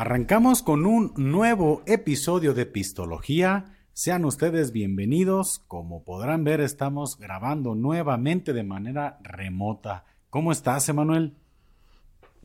[0.00, 3.76] Arrancamos con un nuevo episodio de Pistología.
[3.92, 5.58] Sean ustedes bienvenidos.
[5.68, 10.06] Como podrán ver, estamos grabando nuevamente de manera remota.
[10.30, 11.34] ¿Cómo estás, Emanuel?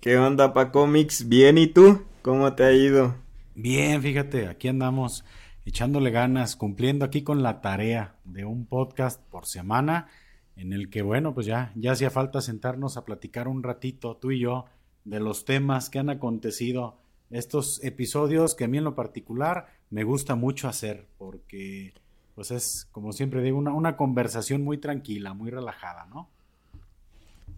[0.01, 1.29] ¿Qué onda, Pacomics?
[1.29, 2.01] Bien, ¿y tú?
[2.23, 3.15] ¿Cómo te ha ido?
[3.55, 5.23] Bien, fíjate, aquí andamos
[5.63, 10.09] echándole ganas, cumpliendo aquí con la tarea de un podcast por semana,
[10.57, 14.31] en el que, bueno, pues ya, ya hacía falta sentarnos a platicar un ratito, tú
[14.31, 14.65] y yo,
[15.05, 20.03] de los temas que han acontecido estos episodios que a mí en lo particular me
[20.03, 21.93] gusta mucho hacer porque
[22.35, 26.29] pues es como siempre digo una, una conversación muy tranquila, muy relajada, ¿no?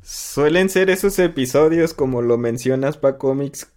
[0.02, 3.72] Suelen ser esos episodios como lo mencionas para cómics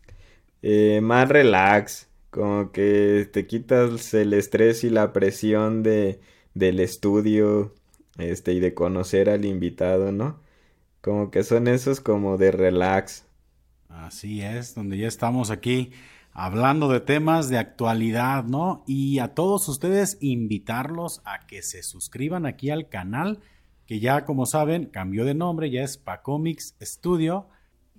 [0.62, 6.20] eh, más relax, como que te quitas el estrés y la presión de
[6.54, 7.74] del estudio
[8.18, 10.40] este y de conocer al invitado, ¿no?
[11.00, 13.24] Como que son esos como de relax.
[13.90, 15.90] Así es, donde ya estamos aquí
[16.32, 18.84] hablando de temas de actualidad, ¿no?
[18.86, 23.40] Y a todos ustedes invitarlos a que se suscriban aquí al canal,
[23.86, 27.48] que ya como saben cambió de nombre, ya es Pacomics Studio.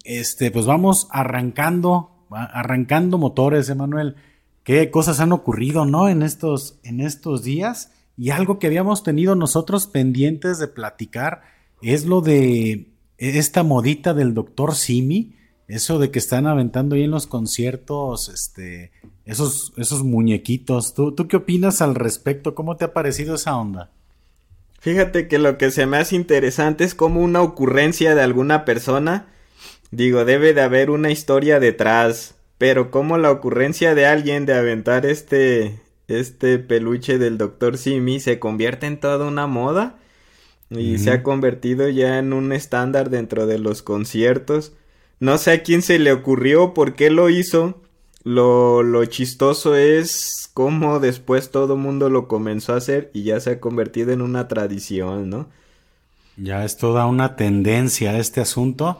[0.06, 4.16] Este, pues vamos arrancando, arrancando motores, Emanuel.
[4.64, 6.08] Qué cosas han ocurrido, ¿no?
[6.08, 7.92] En estos, en estos días.
[8.16, 11.42] Y algo que habíamos tenido nosotros pendientes de platicar
[11.82, 15.36] es lo de esta modita del doctor Simi
[15.72, 18.92] eso de que están aventando ahí en los conciertos, este,
[19.26, 20.94] esos, esos muñequitos.
[20.94, 22.56] ¿Tú, ¿Tú qué opinas al respecto?
[22.56, 23.90] ¿Cómo te ha parecido esa onda?
[24.82, 29.28] Fíjate que lo que se me hace interesante es como una ocurrencia de alguna persona.
[29.92, 32.36] Digo, debe de haber una historia detrás.
[32.58, 37.78] Pero como la ocurrencia de alguien de aventar este, este peluche del Dr.
[37.78, 39.98] Simi se convierte en toda una moda.
[40.70, 44.74] Y se ha convertido ya en un estándar dentro de los conciertos.
[45.22, 47.80] No sé a quién se le ocurrió, por qué lo hizo.
[48.24, 53.52] Lo, lo chistoso es cómo después todo mundo lo comenzó a hacer y ya se
[53.52, 55.48] ha convertido en una tradición, ¿no?
[56.38, 59.00] Ya es toda una tendencia este asunto.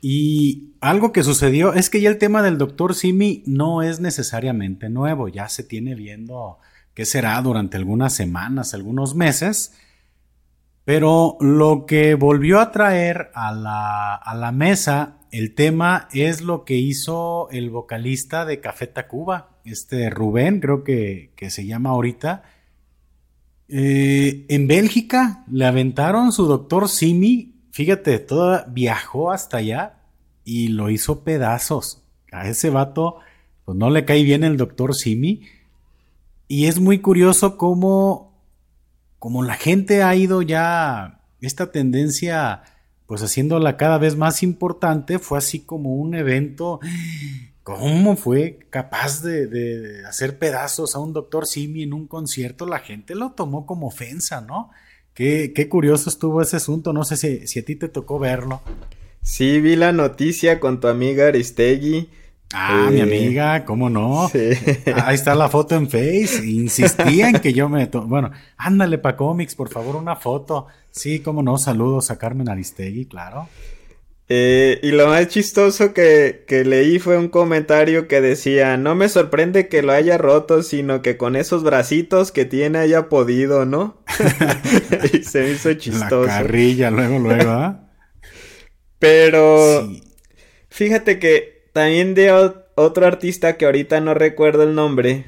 [0.00, 4.88] Y algo que sucedió es que ya el tema del doctor Simi no es necesariamente
[4.88, 6.58] nuevo, ya se tiene viendo
[6.94, 9.72] qué será durante algunas semanas, algunos meses.
[10.86, 16.64] Pero lo que volvió a traer a la, a la mesa el tema es lo
[16.64, 22.44] que hizo el vocalista de Café Tacuba, este Rubén, creo que, se llama ahorita.
[23.68, 29.98] Eh, en Bélgica le aventaron su doctor Simi, fíjate, toda viajó hasta allá
[30.42, 32.02] y lo hizo pedazos.
[32.32, 33.16] A ese vato,
[33.66, 35.42] pues no le cae bien el doctor Simi.
[36.48, 38.25] Y es muy curioso cómo,
[39.18, 42.62] cómo la gente ha ido ya, esta tendencia
[43.06, 46.80] pues haciéndola cada vez más importante, fue así como un evento.
[47.62, 52.66] ¿Cómo fue capaz de, hacer pedazos a un doctor Simi en un concierto?
[52.66, 54.70] La gente lo tomó como ofensa, ¿no?
[55.14, 58.60] Qué, qué curioso estuvo ese asunto, no sé si, si, a ti te tocó verlo.
[59.22, 62.10] Sí, vi la noticia con tu amiga Aristegui.
[62.52, 64.28] Ah, mi amiga, ¿cómo no?
[64.28, 64.50] Sí.
[64.94, 66.42] Ahí está la foto en Face.
[66.44, 67.86] Insistía en que yo me...
[67.86, 70.66] Bueno, ándale pa' cómics, por favor, una foto.
[70.90, 73.48] Sí, cómo no, saludos a Carmen Aristegui, claro.
[74.28, 79.08] Eh, y lo más chistoso que, que, leí fue un comentario que decía, no me
[79.08, 84.02] sorprende que lo haya roto, sino que con esos bracitos que tiene haya podido, ¿no?
[85.12, 86.26] y se me hizo chistoso.
[86.26, 87.88] La carrilla, luego, luego, ¿ah?
[88.98, 89.88] Pero,
[90.70, 92.32] fíjate que también de
[92.74, 95.26] otro artista que ahorita no recuerdo el nombre,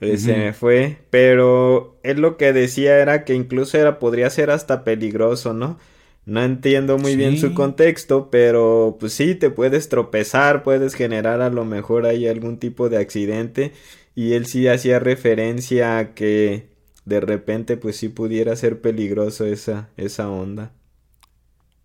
[0.00, 4.82] se me fue, pero él lo que decía era que incluso era podría ser hasta
[4.82, 5.78] peligroso, ¿no?
[6.24, 11.50] No entiendo muy bien su contexto, pero pues sí, te puedes tropezar, puedes generar a
[11.50, 13.70] lo mejor ahí algún tipo de accidente
[14.16, 16.66] y él sí hacía referencia a que
[17.04, 20.72] de repente pues sí pudiera ser peligroso esa esa onda.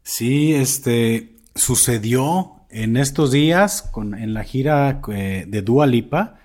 [0.01, 6.39] Sí, este sucedió en estos días en la gira eh, de Dua Lipa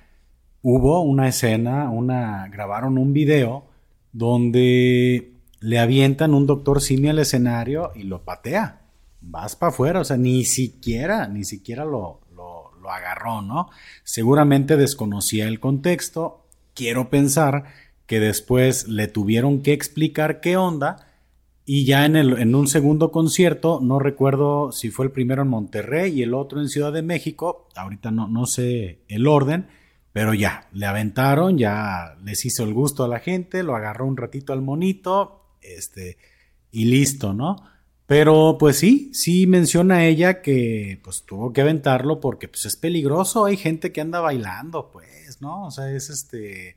[0.62, 3.66] hubo una escena, una, grabaron un video
[4.12, 8.82] donde le avientan un doctor Simi al escenario y lo patea.
[9.20, 12.20] Vas para afuera, o sea, ni siquiera, ni siquiera lo,
[12.86, 13.68] lo agarró, ¿no?
[14.04, 16.46] Seguramente desconocía el contexto.
[16.74, 17.64] Quiero pensar
[18.06, 21.05] que después le tuvieron que explicar qué onda.
[21.68, 25.48] Y ya en, el, en un segundo concierto, no recuerdo si fue el primero en
[25.48, 29.66] Monterrey y el otro en Ciudad de México, ahorita no, no sé el orden,
[30.12, 34.16] pero ya, le aventaron, ya les hizo el gusto a la gente, lo agarró un
[34.16, 36.18] ratito al monito, este,
[36.70, 37.56] y listo, ¿no?
[38.06, 43.44] Pero pues sí, sí menciona ella que pues tuvo que aventarlo porque pues es peligroso,
[43.44, 45.66] hay gente que anda bailando, pues, ¿no?
[45.66, 46.76] O sea, es este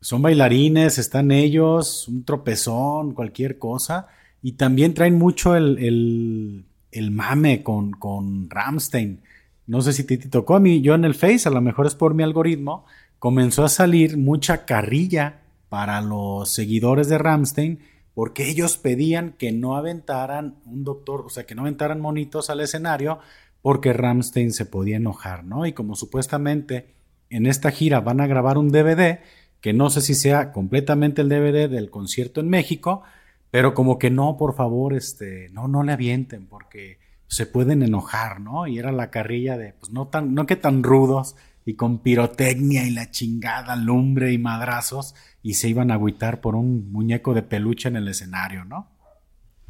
[0.00, 4.08] son bailarines, están ellos, un tropezón, cualquier cosa.
[4.42, 9.20] Y también traen mucho el, el, mame con, con Ramstein.
[9.66, 11.94] No sé si te, tocó a mí, yo en el Face, a lo mejor es
[11.94, 12.86] por mi algoritmo,
[13.18, 17.80] comenzó a salir mucha carrilla para los seguidores de Ramstein
[18.14, 22.60] porque ellos pedían que no aventaran un doctor, o sea, que no aventaran monitos al
[22.60, 23.20] escenario
[23.62, 25.66] porque Ramstein se podía enojar, ¿no?
[25.66, 26.94] Y como supuestamente
[27.28, 29.20] en esta gira van a grabar un DVD,
[29.60, 33.02] que no sé si sea completamente el DVD del concierto en México,
[33.50, 38.40] pero como que no, por favor, este, no, no le avienten porque se pueden enojar,
[38.40, 38.66] ¿no?
[38.66, 42.86] Y era la carrilla de, pues no tan, no que tan rudos y con pirotecnia
[42.86, 47.42] y la chingada, lumbre y madrazos, y se iban a agüitar por un muñeco de
[47.42, 48.88] peluche en el escenario, ¿no?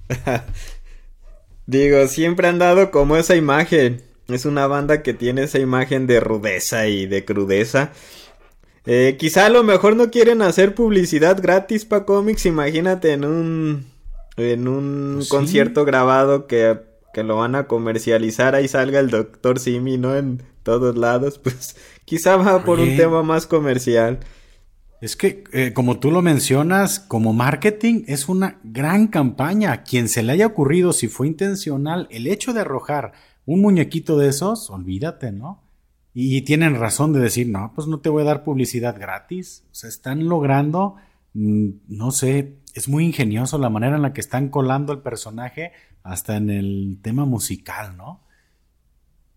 [1.67, 4.03] Digo, siempre han dado como esa imagen.
[4.29, 7.93] Es una banda que tiene esa imagen de rudeza y de crudeza.
[8.87, 12.47] Eh, quizá a lo mejor no quieren hacer publicidad gratis para cómics.
[12.47, 13.87] Imagínate en un
[14.37, 16.81] en un pues concierto grabado que,
[17.13, 18.55] que, lo van a comercializar.
[18.55, 20.17] Ahí salga el Doctor Simi, ¿no?
[20.17, 21.39] En todos lados.
[21.43, 24.21] Pues quizá va por un tema más comercial.
[25.01, 29.73] Es que, eh, como tú lo mencionas, como marketing es una gran campaña.
[29.73, 33.13] A quien se le haya ocurrido, si fue intencional, el hecho de arrojar
[33.47, 35.60] un muñequito de esos, olvídate, ¿no?
[36.13, 39.65] Y tienen razón de decir, no, pues no te voy a dar publicidad gratis.
[39.71, 40.97] O sea, están logrando,
[41.35, 45.73] mm, no sé, es muy ingenioso la manera en la que están colando el personaje
[46.03, 48.21] hasta en el tema musical, ¿no?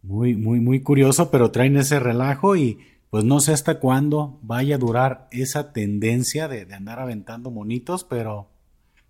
[0.02, 2.80] Muy, muy, muy curioso, pero traen ese relajo y
[3.10, 8.04] pues no sé hasta cuándo vaya a durar esa tendencia de, de andar aventando monitos,
[8.04, 8.50] pero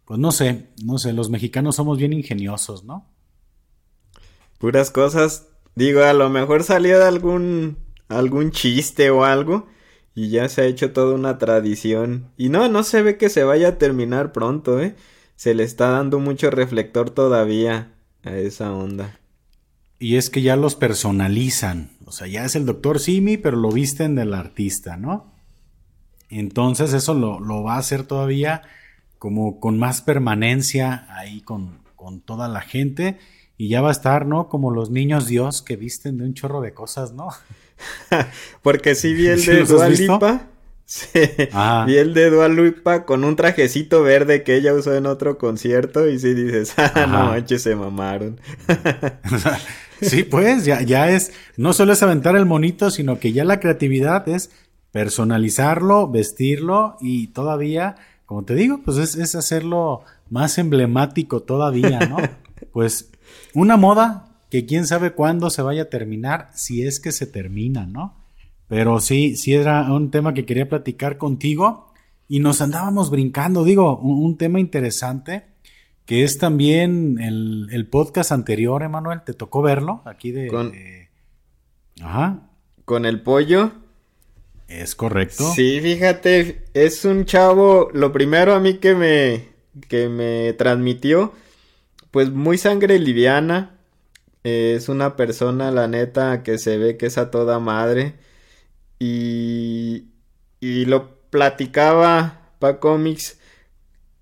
[0.06, 3.08] pues no sé, no sé, los mexicanos somos bien ingeniosos, ¿no?
[4.60, 7.78] Puras cosas Digo, a lo mejor salió de algún
[8.08, 9.68] algún chiste o algo
[10.16, 12.32] y ya se ha hecho toda una tradición.
[12.38, 14.96] Y no, no se ve que se vaya a terminar pronto, ¿eh?
[15.36, 17.94] Se le está dando mucho reflector todavía
[18.24, 19.20] a esa onda.
[19.98, 21.92] Y es que ya los personalizan.
[22.06, 25.34] O sea, ya es el doctor Simi, pero lo visten del artista, ¿no?
[26.30, 28.62] Entonces eso lo, lo va a hacer todavía
[29.18, 33.18] como con más permanencia ahí con, con toda la gente
[33.58, 34.50] y ya va a estar, ¿no?
[34.50, 37.30] Como los niños Dios que visten de un chorro de cosas, ¿no?
[38.62, 40.48] Porque sí vi el de Dualipa.
[40.86, 41.08] Sí,
[41.54, 41.86] ah.
[41.88, 46.20] vi el de Dualipa con un trajecito verde que ella usó en otro concierto y
[46.20, 48.40] sí dices, ah, no manches, se mamaron.
[50.02, 53.60] sí, pues ya, ya es, no solo es aventar el monito, sino que ya la
[53.60, 54.52] creatividad es
[54.92, 57.96] personalizarlo, vestirlo y todavía,
[58.26, 62.18] como te digo, pues es, es hacerlo más emblemático todavía, ¿no?
[62.72, 63.13] Pues
[63.54, 67.88] una moda que quién sabe cuándo se vaya a terminar, si es que se termina,
[67.88, 68.16] ¿no?
[68.68, 71.92] Pero sí, sí era un tema que quería platicar contigo
[72.28, 75.46] y nos andábamos brincando, digo, un, tema interesante
[76.06, 80.02] que es también el, podcast anterior, Emanuel, ¿te tocó verlo?
[80.06, 80.48] Aquí de...
[80.48, 80.72] Con...
[82.02, 82.50] Ajá.
[82.86, 83.72] Con el pollo.
[84.68, 85.52] Es correcto.
[85.54, 89.48] Sí, fíjate, es un chavo, lo primero a mí que me,
[89.88, 91.34] que me transmitió
[92.14, 93.80] pues muy sangre liviana.
[94.44, 98.14] es una persona, la neta, que se ve que es a toda madre.
[99.00, 100.10] Y,
[100.60, 103.40] y lo platicaba pa cómics.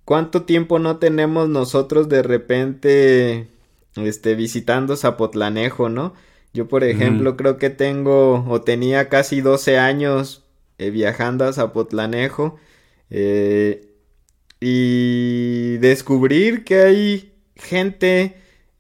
[0.06, 3.48] ¿Cuánto tiempo no tenemos nosotros de repente
[3.98, 6.14] este visitando Zapotlanejo, no?
[6.54, 10.46] Yo, por ejemplo, creo que tengo o tenía casi 12 años
[10.78, 12.58] eh, viajando a Zapotlanejo
[13.10, 13.90] eh,
[14.62, 17.31] y descubrir que hay
[17.62, 18.36] gente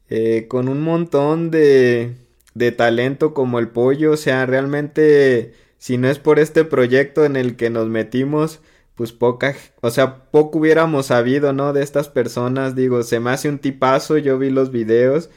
[0.09, 2.15] eh, con un montón de,
[2.53, 4.11] de talento como el pollo.
[4.11, 8.59] O sea, realmente, si no es por este proyecto en el que nos metimos,
[8.95, 11.73] pues poca, o sea, poco hubiéramos sabido, ¿no?
[11.73, 15.29] De estas personas, digo, se me hace un tipazo, yo vi los videos,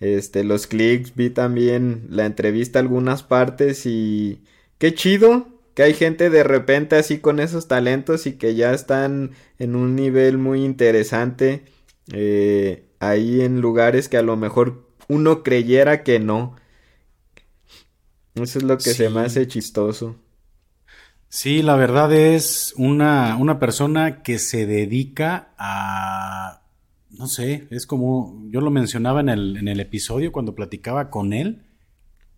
[0.00, 4.42] este, los clics, vi también la entrevista algunas partes y
[4.78, 9.32] qué chido que hay gente de repente así con esos talentos y que ya están
[9.58, 11.62] en un nivel muy interesante.
[12.12, 16.56] Eh, ahí en lugares que a lo mejor uno creyera que no.
[18.34, 20.16] Eso es lo que se me hace chistoso.
[21.28, 26.62] Sí, la verdad es una, una persona que se dedica a,
[27.10, 31.32] no sé, es como, yo lo mencionaba en el, en el episodio cuando platicaba con
[31.32, 31.62] él,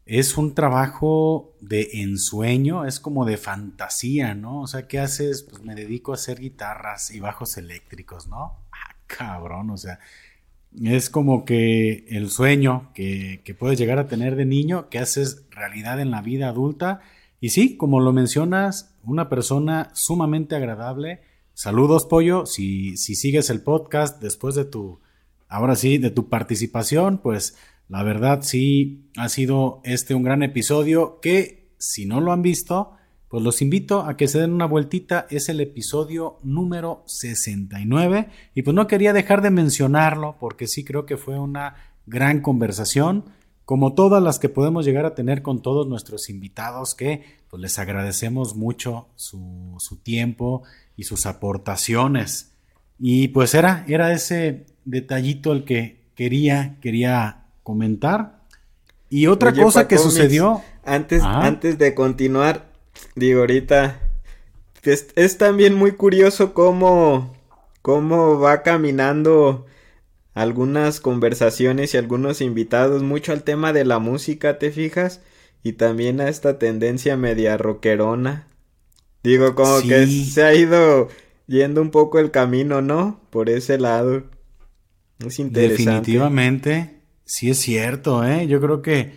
[0.07, 4.63] es un trabajo de ensueño, es como de fantasía, ¿no?
[4.63, 5.43] O sea, ¿qué haces?
[5.43, 8.59] Pues me dedico a hacer guitarras y bajos eléctricos, ¿no?
[8.71, 9.99] Ah, cabrón, o sea,
[10.83, 15.45] Es como que el sueño que, que puedes llegar a tener de niño, que haces
[15.51, 17.01] realidad en la vida adulta.
[17.41, 21.21] Y sí, como lo mencionas, una persona sumamente agradable.
[21.53, 22.47] Saludos, Pollo.
[22.47, 25.01] Si, si sigues el podcast después de tu,
[25.49, 27.57] ahora sí, de tu participación, pues
[27.89, 32.93] la verdad sí ha sido este un gran episodio que si no lo han visto,
[33.35, 35.27] pues los invito a que se den una vueltita.
[35.29, 38.29] Es el episodio número 69.
[38.55, 41.75] Y pues no quería dejar de mencionarlo porque sí creo que fue una
[42.07, 43.25] gran conversación,
[43.65, 47.77] como todas las que podemos llegar a tener con todos nuestros invitados, que pues les
[47.81, 50.63] agradecemos mucho su, su tiempo
[50.97, 52.53] y sus aportaciones.
[53.01, 58.45] Y pues era, era ese detallito el que quería, quería comentar.
[59.11, 60.63] Y otra cosa que sucedió.
[60.85, 62.74] Antes, antes de continuar,
[63.15, 64.01] digo, ahorita
[64.83, 67.35] es, también muy curioso cómo,
[67.83, 69.67] cómo va caminando
[70.35, 75.21] algunas conversaciones y algunos invitados mucho al tema de la música, ¿te fijas?
[75.63, 78.49] Y también a esta tendencia media rockerona.
[79.23, 81.09] Digo, como que se ha ido
[81.47, 83.21] yendo un poco el camino, ¿no?
[83.31, 84.25] Por ese lado.
[85.25, 85.85] Es interesante.
[85.85, 88.47] Definitivamente, sí es cierto, ¿eh?
[88.47, 89.13] Yo creo que,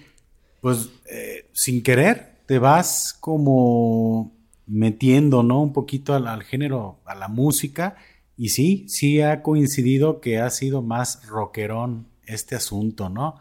[0.61, 4.31] pues, eh, sin querer, te vas como
[4.65, 5.61] metiendo, ¿no?
[5.61, 7.95] Un poquito al, género, a la música.
[8.35, 13.35] Y sí, sí ha coincidido que ha sido más rockerón este asunto, ¿no?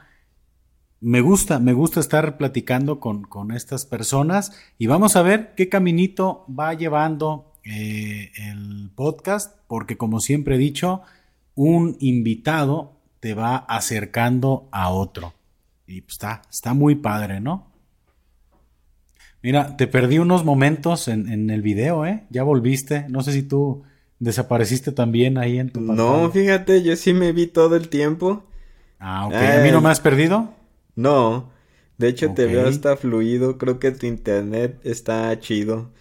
[1.00, 5.68] Me gusta, me gusta estar platicando con, con estas personas y vamos a ver qué
[5.68, 11.02] caminito va llevando eh, el podcast, porque como siempre he dicho,
[11.54, 15.34] un invitado te va acercando a otro.
[15.86, 17.75] Y pues está, está muy padre, ¿no?
[19.46, 22.24] Mira, te perdí unos momentos en, el video, ¿eh?
[22.30, 23.06] Ya volviste.
[23.08, 23.84] No sé si tú
[24.18, 26.22] desapareciste también ahí en tu pantalla.
[26.22, 28.42] No, fíjate, yo sí me vi todo el tiempo.
[28.98, 29.34] Ah, ok.
[29.34, 30.52] ¿A mí no me has perdido?
[30.96, 31.52] No.
[31.96, 33.56] De hecho, te veo hasta fluido.
[33.56, 35.92] Creo que tu internet está chido.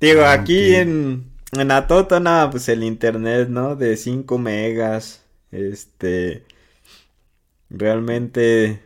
[0.00, 3.76] Digo, ah, aquí en, en Atoto, nada, pues el internet, ¿no?
[3.76, 5.22] De 5 megas.
[5.52, 6.44] Este.
[7.68, 8.80] Realmente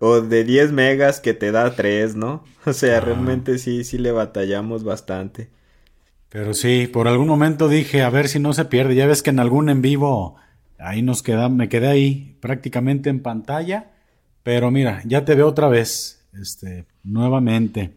[0.00, 2.44] o de 10 megas que te da 3, ¿no?
[2.66, 5.50] O sea, realmente sí, sí le batallamos bastante.
[6.30, 8.94] Pero sí, por algún momento dije, a ver si no se pierde.
[8.94, 10.36] Ya ves que en algún en vivo,
[10.78, 13.92] ahí nos queda, me quedé ahí prácticamente en pantalla.
[14.42, 17.92] Pero mira, ya te veo otra vez, este, nuevamente.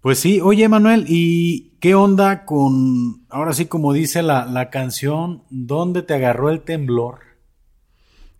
[0.00, 5.44] Pues sí, oye Manuel, ¿y qué onda con, ahora sí como dice la, la canción,
[5.48, 7.20] ¿dónde te agarró el temblor?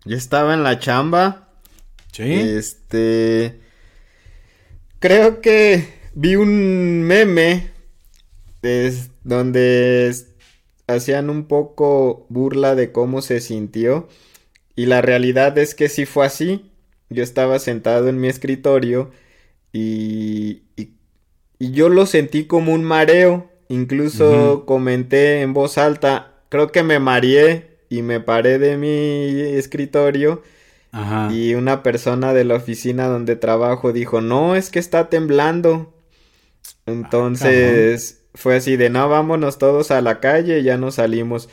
[0.05, 1.44] Yo estaba en la chamba,
[2.19, 3.59] este.
[4.99, 7.69] Creo que vi un meme
[9.23, 10.15] donde
[10.87, 14.07] hacían un poco burla de cómo se sintió.
[14.75, 16.71] Y la realidad es que sí fue así.
[17.09, 19.11] Yo estaba sentado en mi escritorio
[19.71, 20.91] y, y,
[21.59, 23.49] yo lo sentí como un mareo.
[23.67, 30.43] Incluso comenté en voz alta, creo que me mareé y me paré de mi escritorio
[31.31, 35.93] y una persona de la oficina donde trabajo dijo, no, es que está temblando.
[36.85, 41.49] Entonces fue así de, no, vámonos todos a la calle, ya nos salimos.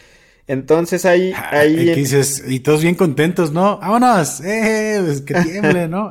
[0.46, 1.90] Entonces ahí, ah, ahí.
[1.90, 3.78] Y, dices, y todos bien contentos, ¿no?
[3.78, 6.10] Vámonos, eh, pues, que tiemble, ¿no?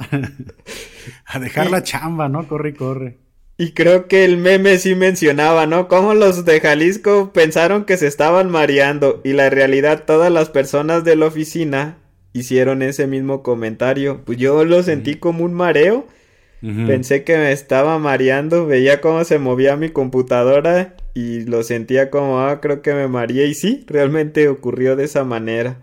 [1.25, 2.47] a dejar la chamba, ¿no?
[2.47, 3.19] Corre, corre.
[3.57, 5.87] Y creo que el meme sí mencionaba, ¿no?
[5.87, 11.03] Cómo los de Jalisco pensaron que se estaban mareando y la realidad todas las personas
[11.03, 12.00] de la oficina
[12.33, 14.21] hicieron ese mismo comentario.
[14.25, 16.07] Pues yo lo sentí como un mareo.
[16.61, 22.39] Pensé que me estaba mareando, veía cómo se movía mi computadora y lo sentía como,
[22.39, 25.81] ah, creo que me mareé y sí, realmente ocurrió de esa manera.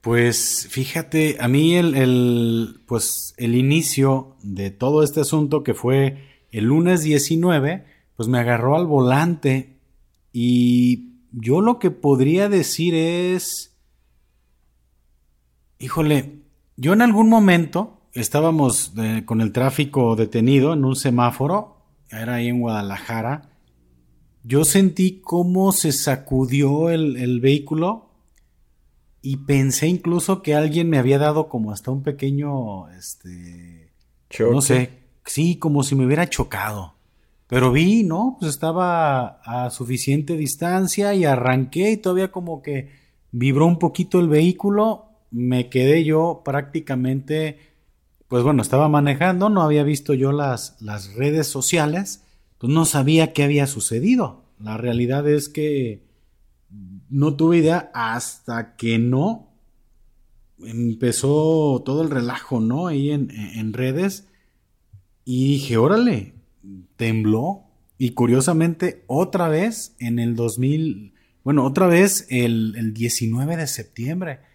[0.00, 6.16] Pues fíjate, a mí el, el, pues el inicio de todo este asunto que fue
[6.50, 7.84] el lunes 19,
[8.16, 9.76] pues me agarró al volante
[10.32, 13.71] y yo lo que podría decir es
[15.82, 16.44] Híjole,
[16.76, 22.46] yo en algún momento estábamos eh, con el tráfico detenido en un semáforo, era ahí
[22.46, 23.50] en Guadalajara.
[24.44, 28.10] Yo sentí cómo se sacudió el, vehículo
[29.22, 33.90] y pensé incluso que alguien me había dado como hasta un pequeño, este,
[34.38, 36.94] no sé, sí, como si me hubiera chocado.
[37.48, 38.36] Pero vi, ¿no?
[38.38, 42.92] Pues estaba a suficiente distancia y arranqué y todavía como que
[43.32, 47.58] vibró un poquito el vehículo me quedé yo prácticamente,
[48.28, 52.22] pues bueno, estaba manejando, no había visto yo las, las redes sociales,
[52.58, 54.44] pues no sabía qué había sucedido.
[54.60, 56.04] La realidad es que
[57.10, 59.48] no tuve idea hasta que no
[60.64, 62.86] empezó todo el relajo, ¿no?
[62.86, 64.28] Ahí en, redes.
[65.24, 66.34] Y dije, órale,
[66.96, 67.64] tembló.
[67.98, 74.51] Y curiosamente, otra vez en el 2000, bueno, otra vez el, el 19 de septiembre.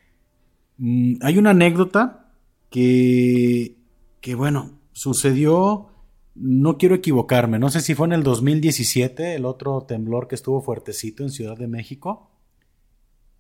[0.78, 2.32] Mm, hay una anécdota
[2.70, 3.78] que,
[4.22, 5.88] que, bueno, sucedió,
[6.36, 10.62] no quiero equivocarme, no sé si fue en el 2017, el otro temblor que estuvo
[10.62, 12.32] fuertecito en Ciudad de México.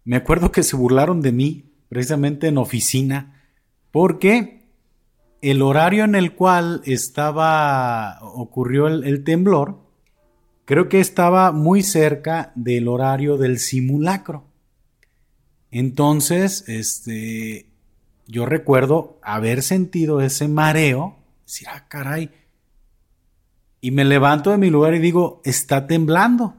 [0.04, 3.44] Me acuerdo que se burlaron de mí precisamente en oficina,
[3.92, 4.58] porque
[5.42, 9.80] el horario en el cual estaba, ocurrió el, temblor,
[10.66, 14.47] creo que estaba muy cerca del horario del simulacro.
[15.72, 17.68] Entonces, este,
[18.28, 22.32] yo recuerdo haber sentido ese mareo, decir, ah, caray,
[23.82, 26.56] y me levanto de mi lugar y digo, está temblando.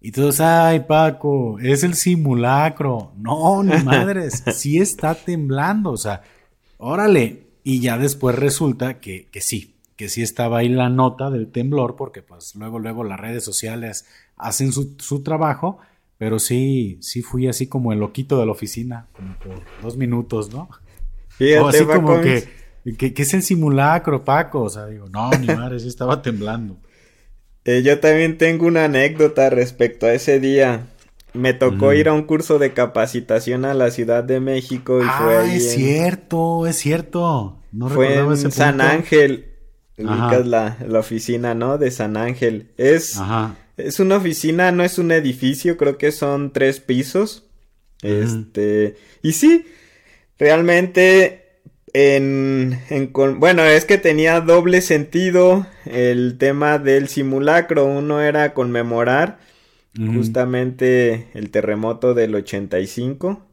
[0.00, 3.12] Y todos, ay Paco, es el simulacro.
[3.16, 6.22] No, ni madres, sí está temblando, o sea,
[6.76, 7.46] órale.
[7.62, 11.96] Y ya después resulta que, que sí, que sí estaba ahí la nota del temblor,
[11.96, 14.04] porque pues luego, luego las redes sociales
[14.36, 15.78] hacen su, su trabajo,
[16.24, 20.50] pero sí, sí fui así como el loquito de la oficina, como por dos minutos,
[20.50, 20.70] ¿no?
[21.60, 22.48] o así como que,
[22.96, 26.78] que, es el simulacro, Paco, o sea, digo, no, ni madre, sí estaba temblando.
[27.66, 30.86] Eh, yo también tengo una anécdota respecto a ese día.
[31.34, 35.36] Me tocó ir a un curso de capacitación a la Ciudad de México y fue
[35.36, 37.60] ah, es cierto, es cierto.
[37.70, 39.50] No fue en San Ángel.
[39.98, 41.76] La, la, oficina, ¿no?
[41.76, 42.72] De San Ángel.
[42.78, 43.20] Es,
[43.76, 47.44] es una oficina, no es un edificio, creo que son tres pisos.
[48.02, 49.64] Este, y sí,
[50.38, 51.44] realmente
[51.94, 52.80] en,
[53.38, 57.86] bueno, es que tenía doble sentido el tema del simulacro.
[57.86, 59.38] Uno era conmemorar
[59.96, 63.46] justamente el terremoto del 85.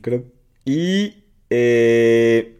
[0.00, 0.24] Creo.
[0.64, 2.59] Y, eh,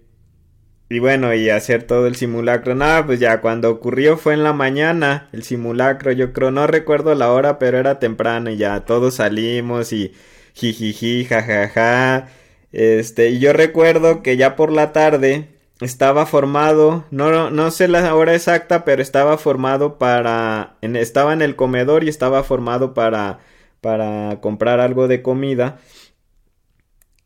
[0.91, 2.75] y bueno, y hacer todo el simulacro.
[2.75, 6.11] Nada, pues ya cuando ocurrió fue en la mañana el simulacro.
[6.11, 10.13] Yo creo, no recuerdo la hora, pero era temprano y ya todos salimos y
[10.55, 12.29] jijiji, jajaja.
[12.73, 15.49] Este, y yo recuerdo que ya por la tarde
[15.81, 21.57] estaba formado, no, no sé la hora exacta, pero estaba formado para, estaba en el
[21.57, 23.39] comedor y estaba formado para,
[23.81, 25.79] para comprar algo de comida.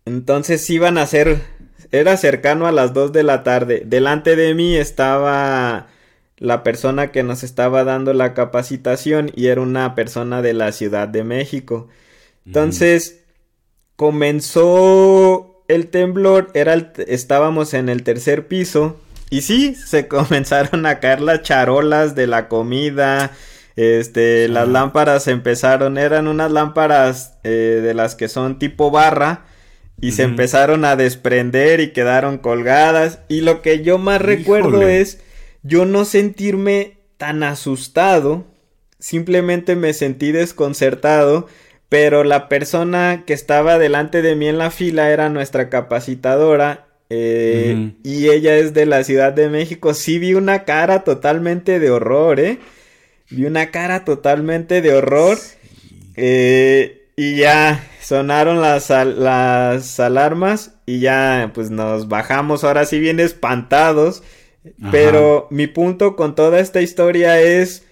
[0.07, 1.41] Entonces iban a ser,
[1.93, 3.83] era cercano a las 2 de la tarde.
[3.85, 5.89] Delante de mí estaba
[6.39, 11.09] la persona que nos estaba dando la capacitación y era una persona de la Ciudad
[11.09, 11.89] de México.
[12.47, 13.25] Entonces,
[13.97, 21.21] comenzó el temblor, era estábamos en el tercer piso y sí, se comenzaron a caer
[21.21, 23.31] las charolas de la comida,
[23.77, 29.47] este, las lámparas empezaron, eran unas lámparas eh, de las que son tipo barra
[30.01, 33.21] y se empezaron a desprender y quedaron colgadas.
[33.29, 35.21] Y lo que yo más recuerdo es
[35.63, 38.45] yo no sentirme tan asustado,
[38.99, 41.47] simplemente me sentí desconcertado.
[41.89, 47.93] Pero la persona que estaba delante de mí en la fila era nuestra capacitadora eh,
[48.03, 49.95] y ella es de la Ciudad de México.
[49.95, 52.59] Sí vi una cara totalmente de horror, ¿eh?
[53.31, 55.39] Vi una cara totalmente de horror.
[56.17, 63.21] Eh, y ya sonaron las, las alarmas y ya pues nos bajamos ahora sí bien
[63.21, 64.23] espantados.
[64.91, 67.85] Pero mi punto con toda esta historia es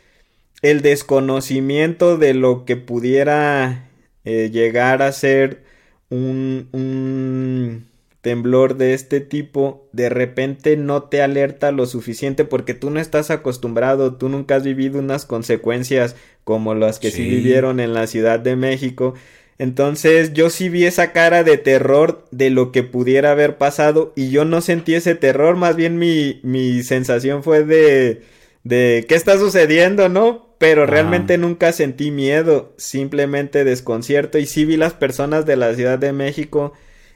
[0.62, 3.90] el desconocimiento de lo que pudiera
[4.24, 5.64] eh, llegar a ser
[6.08, 7.91] un, un
[8.22, 13.30] temblor de este tipo, de repente no te alerta lo suficiente porque tú no estás
[13.30, 18.38] acostumbrado, tú nunca has vivido unas consecuencias como las que sí, vivieron en la Ciudad
[18.38, 19.14] de México.
[19.58, 24.30] Entonces yo sí vi esa cara de terror de lo que pudiera haber pasado y
[24.30, 28.22] yo no sentí ese terror, más bien mi, mi sensación fue de,
[28.62, 30.52] de ¿qué está sucediendo, no?
[30.62, 35.98] pero realmente nunca sentí miedo, simplemente desconcierto y sí vi las personas de la Ciudad
[35.98, 36.72] de México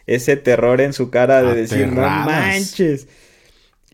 [0.06, 3.08] ese terror en su cara de decir, no manches.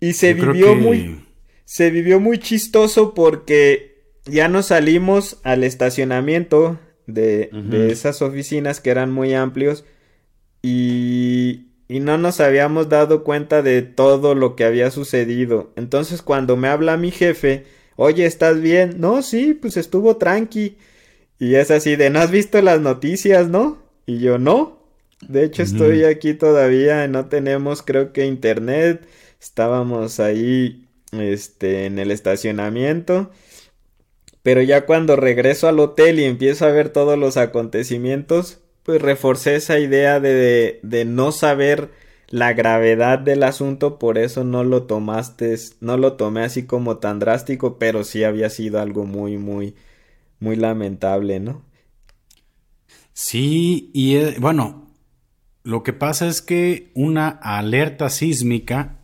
[0.00, 1.24] Y se vivió muy
[1.64, 8.90] se vivió muy chistoso porque ya nos salimos al estacionamiento de, de esas oficinas que
[8.90, 9.84] eran muy amplios
[10.60, 15.72] y y no nos habíamos dado cuenta de todo lo que había sucedido.
[15.76, 17.64] Entonces cuando me habla mi jefe,
[17.96, 18.96] Oye, ¿estás bien?
[18.98, 20.76] No, sí, pues estuvo tranqui.
[21.38, 23.82] Y es así de, ¿no has visto las noticias, no?
[24.06, 24.81] Y yo, no.
[25.28, 29.06] De hecho, estoy aquí todavía, no tenemos, creo que internet.
[29.40, 33.30] Estábamos ahí, este, en el estacionamiento.
[34.42, 39.56] Pero ya cuando regreso al hotel y empiezo a ver todos los acontecimientos, pues reforcé
[39.56, 41.90] esa idea de, de no saber
[42.28, 47.18] la gravedad del asunto, por eso no lo tomaste, no lo tomé así como tan
[47.18, 49.76] drástico, pero sí había sido algo muy, muy,
[50.40, 51.62] muy lamentable, ¿no?
[53.12, 54.81] Sí, y eh, bueno,
[55.64, 58.98] lo que pasa es que una alerta sísmica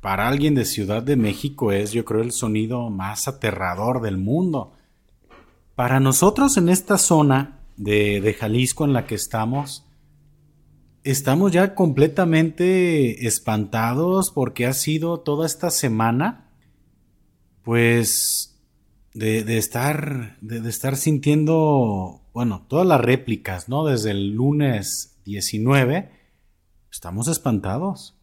[0.00, 4.72] para alguien de Ciudad de México es, yo creo, el sonido más aterrador del mundo.
[5.74, 9.84] Para nosotros en esta zona de, de Jalisco en la que estamos,
[11.02, 16.50] estamos ya completamente espantados porque ha sido toda esta semana,
[17.62, 18.56] pues,
[19.12, 23.84] de, estar, de, estar sintiendo, bueno, todas las réplicas, ¿no?
[23.84, 26.10] Desde el lunes 19,
[26.90, 28.16] estamos espantados.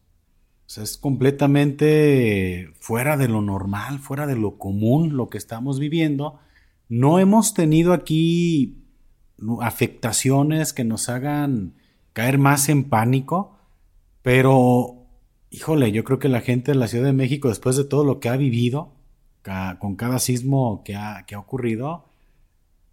[0.66, 6.40] Es completamente fuera de lo normal, fuera de lo común lo que estamos viviendo.
[6.88, 8.82] No hemos tenido aquí
[9.60, 11.74] afectaciones que nos hagan
[12.12, 13.58] caer más en pánico,
[14.22, 15.06] pero,
[15.50, 18.18] híjole, yo creo que la gente de la Ciudad de México, después de todo lo
[18.18, 18.94] que ha vivido,
[19.78, 22.06] con cada sismo que ha, que ha ocurrido,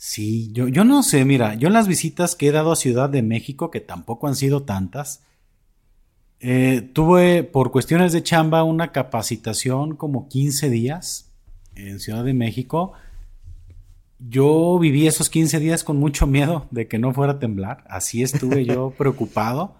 [0.02, 3.10] sí, yo, yo no sé, mira, yo en las visitas que he dado a Ciudad
[3.10, 5.24] de México, que tampoco han sido tantas,
[6.40, 11.32] eh, tuve por cuestiones de chamba una capacitación como 15 días
[11.76, 12.94] en Ciudad de México
[14.30, 17.84] yo viví esos 15 días con mucho miedo de que no fuera a temblar.
[17.88, 19.76] Así estuve yo preocupado.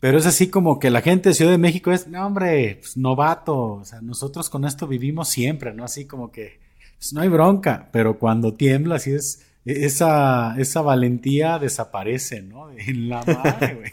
[0.00, 2.96] Pero es así como que la gente de Ciudad de México es, no, hombre, pues,
[2.96, 3.74] novato.
[3.74, 5.84] O sea, nosotros con esto vivimos siempre, ¿no?
[5.84, 6.60] Así como que
[6.98, 7.88] pues, no hay bronca.
[7.92, 12.70] Pero cuando tiembla, así es, esa, esa valentía desaparece, ¿no?
[12.78, 13.90] En la madre, güey.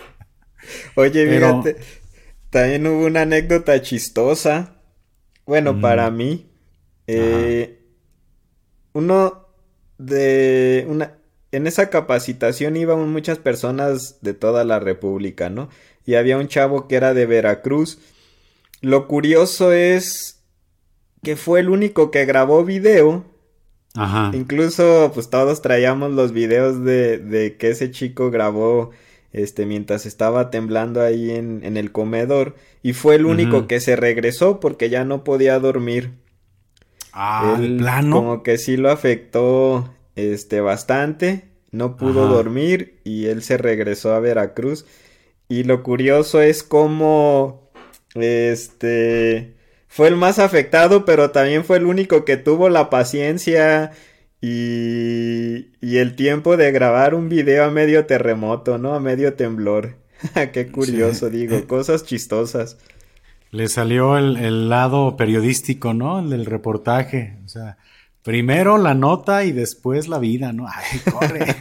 [0.96, 1.76] Oye, fíjate,
[2.50, 4.76] también hubo una anécdota chistosa.
[5.46, 6.50] Bueno, para mí.
[7.06, 7.80] Eh,
[8.94, 9.48] uno
[9.98, 11.18] de una
[11.54, 15.70] en esa capacitación iban muchas personas de toda la República, ¿no?
[16.04, 18.00] Y había un chavo que era de Veracruz.
[18.82, 20.43] Lo curioso es
[21.24, 23.24] que fue el único que grabó video.
[23.96, 24.32] Ajá.
[24.34, 28.92] Incluso, pues todos traíamos los videos de, de que ese chico grabó
[29.32, 32.56] este, mientras estaba temblando ahí en, en el comedor.
[32.82, 36.12] Y fue el único que se regresó porque ya no podía dormir.
[37.14, 38.16] Ah, plano.
[38.16, 41.46] Como que sí lo afectó este bastante.
[41.72, 44.86] No pudo dormir y él se regresó a Veracruz.
[45.50, 47.72] Y lo curioso es cómo
[48.16, 49.53] este
[49.94, 53.92] fue el más afectado, pero también fue el único que tuvo la paciencia
[54.42, 58.96] y, y el tiempo de grabar un video a medio terremoto, ¿no?
[58.96, 59.98] A medio temblor.
[60.52, 62.80] Qué curioso, digo, cosas chistosas.
[63.52, 66.22] Le salió el, lado periodístico, ¿no?
[66.22, 67.38] El del reportaje.
[67.46, 67.78] O sea,
[68.24, 70.66] primero la nota y después la vida, ¿no?
[70.68, 71.56] Ay, corre.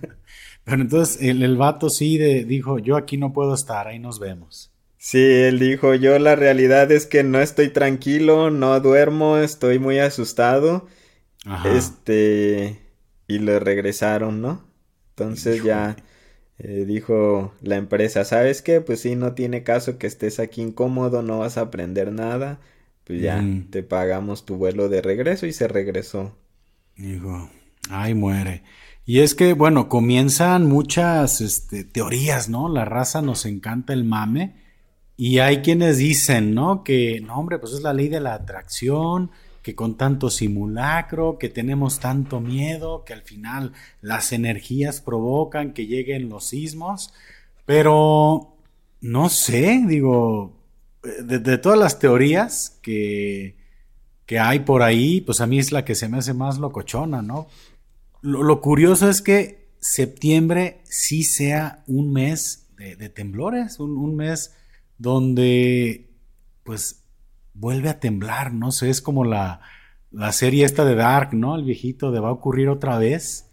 [0.64, 4.73] Pero entonces el, el vato sí dijo, yo aquí no puedo estar, ahí nos vemos.
[5.04, 9.98] Sí, él dijo, yo la realidad es que no estoy tranquilo, no duermo, estoy muy
[9.98, 10.86] asustado.
[11.44, 11.68] Ajá.
[11.76, 12.80] Este,
[13.28, 14.64] y le regresaron, ¿no?
[15.10, 15.96] Entonces ya
[16.58, 18.80] eh, dijo la empresa, ¿sabes qué?
[18.80, 22.60] Pues sí, no tiene caso que estés aquí incómodo, no vas a aprender nada,
[23.04, 23.68] pues ya mm.
[23.70, 26.34] te pagamos tu vuelo de regreso y se regresó.
[26.96, 27.50] Dijo,
[27.90, 28.62] ay, muere.
[29.04, 32.70] Y es que, bueno, comienzan muchas este, teorías, ¿no?
[32.70, 34.63] La raza nos encanta el mame.
[35.16, 36.82] Y hay quienes dicen, ¿no?
[36.82, 39.30] Que, no, hombre, pues es la ley de la atracción,
[39.62, 43.72] que con tanto simulacro, que tenemos tanto miedo, que al final
[44.02, 47.14] las energías provocan que lleguen los sismos,
[47.64, 48.56] pero
[49.00, 50.52] no sé, digo,
[51.02, 53.56] de, todas las teorías que,
[54.26, 57.22] que, hay por ahí, pues a mí es la que se me hace más locochona,
[57.22, 57.48] ¿no?
[58.20, 64.54] Lo, curioso es que septiembre sí sea un mes de, temblores, un, un mes
[64.98, 66.08] donde
[66.64, 67.04] pues
[67.54, 69.60] vuelve a temblar, no sé, es como la,
[70.10, 71.56] la serie esta de Dark, ¿no?
[71.56, 73.50] El viejito de va a ocurrir otra vez.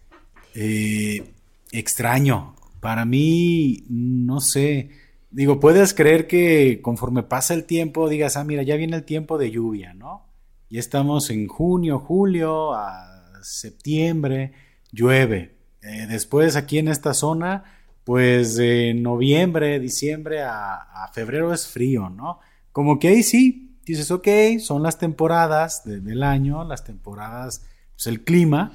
[0.54, 1.34] Eh,
[1.72, 2.56] extraño.
[2.80, 4.90] Para mí, no sé.
[5.30, 9.38] Digo, puedes creer que conforme pasa el tiempo digas, ah, mira, ya viene el tiempo
[9.38, 10.26] de lluvia, ¿no?
[10.70, 14.54] Ya estamos en junio, julio, a septiembre,
[14.92, 15.56] llueve.
[15.82, 17.64] Eh, después aquí en esta zona,
[18.12, 22.42] pues de noviembre, diciembre a, febrero es frío, ¿no?
[22.74, 24.28] Como que ahí sí, dices, ok,
[24.60, 28.74] son las temporadas del año, las temporadas, pues el clima,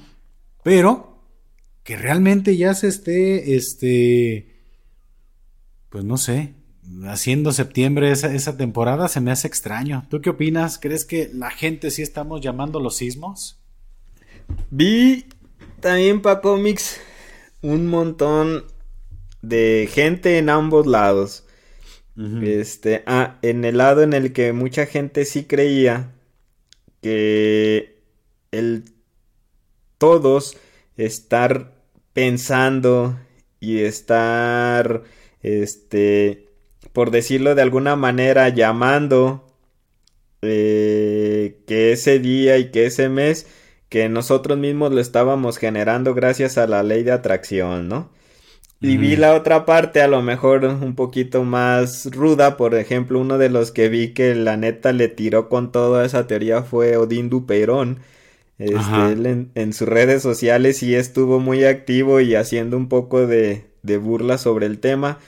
[0.63, 1.21] pero
[1.83, 4.55] que realmente ya se esté, este,
[5.89, 6.55] pues no sé,
[7.05, 10.07] haciendo septiembre esa, esa temporada se me hace extraño.
[10.09, 10.79] ¿Tú qué opinas?
[10.79, 13.59] ¿Crees que la gente sí estamos llamando los sismos?
[14.71, 15.27] Vi
[15.79, 16.99] también para cómics
[17.61, 18.63] un montón
[19.47, 21.43] de gente en ambos lados.
[22.41, 26.15] Este, ah, en el lado en el que mucha gente sí creía
[26.99, 27.99] que
[28.51, 28.85] el
[29.99, 30.57] todos
[30.95, 31.75] estar
[32.13, 33.19] pensando
[33.59, 35.03] y estar
[35.43, 36.49] este
[36.91, 39.45] por decirlo de alguna manera llamando
[40.41, 43.45] eh, que ese día y que ese mes
[43.89, 48.09] que nosotros mismos lo estábamos generando gracias a la ley de atracción, ¿no?
[48.79, 52.57] Y vi la otra parte, a lo mejor un poquito más ruda.
[52.57, 56.27] Por ejemplo, uno de los que vi que la neta le tiró con toda esa
[56.27, 57.99] teoría fue Odín Dupeirón.
[58.59, 63.65] Este, él en, sus redes sociales sí estuvo muy activo y haciendo un poco de,
[63.83, 65.19] de burla sobre el tema.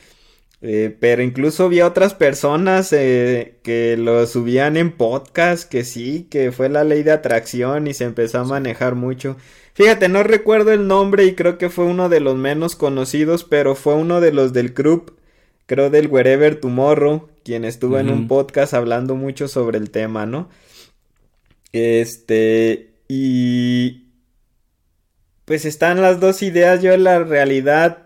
[0.62, 6.28] Eh, pero incluso vi a otras personas eh, que lo subían en podcast, que sí,
[6.30, 9.38] que fue la ley de atracción y se empezó a manejar mucho.
[9.74, 13.76] Fíjate, no recuerdo el nombre y creo que fue uno de los menos conocidos, pero
[13.76, 15.18] fue uno de los del club,
[15.66, 20.50] creo del Wherever Tomorrow, quien estuvo en un podcast hablando mucho sobre el tema, ¿no?
[21.72, 24.06] Este, y...
[25.46, 28.06] Pues están las dos ideas, yo en la realidad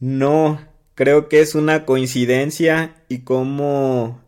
[0.00, 0.58] no
[1.02, 4.20] creo que es una coincidencia y cómo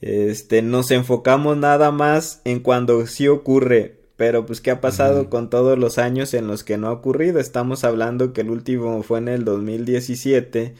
[0.00, 5.50] este nos enfocamos nada más en cuando sí ocurre pero pues qué ha pasado con
[5.50, 7.38] todos los años en los que no ha ocurrido.
[7.38, 10.74] Estamos hablando que el último fue en el 2017,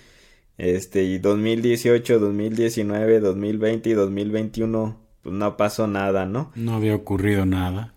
[0.58, 6.50] este y 2018, 2019, 2020 y 2021 pues no pasó nada, ¿no?
[6.56, 7.94] No había ocurrido nada.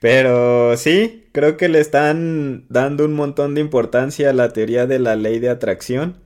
[0.00, 5.00] Pero sí, creo que le están dando un montón de importancia a la teoría de
[5.00, 6.25] la ley de atracción.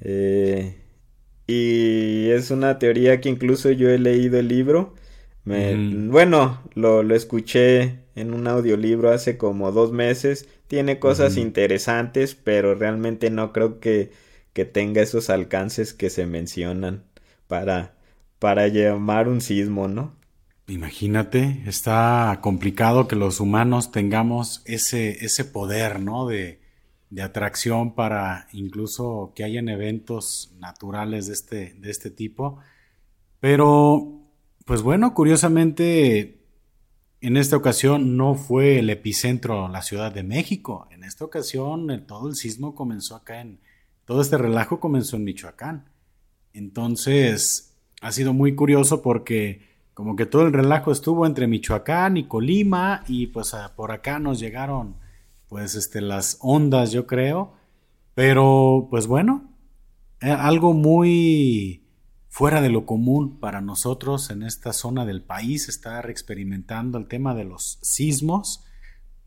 [0.00, 0.76] Eh,
[1.46, 4.94] y es una teoría que incluso yo he leído el libro
[5.46, 10.48] bueno, lo, lo, escuché en un audiolibro hace como dos meses.
[10.66, 14.10] Tiene cosas interesantes, pero realmente no creo que,
[14.52, 17.04] que, tenga esos alcances que se mencionan
[17.46, 17.94] para,
[18.40, 20.16] para llamar un sismo, ¿no?
[20.66, 26.26] Imagínate, está complicado que los humanos tengamos ese, ese poder, ¿no?
[26.26, 26.58] De,
[27.10, 32.58] de atracción para incluso que hayan eventos naturales de este, de este tipo.
[33.40, 34.26] Pero
[34.66, 36.40] pues bueno, curiosamente,
[37.20, 40.88] en esta ocasión no fue el epicentro la Ciudad de México.
[40.90, 43.60] En esta ocasión todo el sismo comenzó acá en...
[44.04, 45.88] Todo este relajo comenzó en Michoacán.
[46.52, 49.62] Entonces, ha sido muy curioso porque
[49.94, 54.40] como que todo el relajo estuvo entre Michoacán y Colima y pues por acá nos
[54.40, 54.96] llegaron
[55.48, 57.54] pues este las ondas, yo creo.
[58.14, 59.52] Pero pues bueno,
[60.20, 61.86] eh, algo muy
[62.28, 67.34] fuera de lo común para nosotros en esta zona del país estar experimentando el tema
[67.34, 68.64] de los sismos.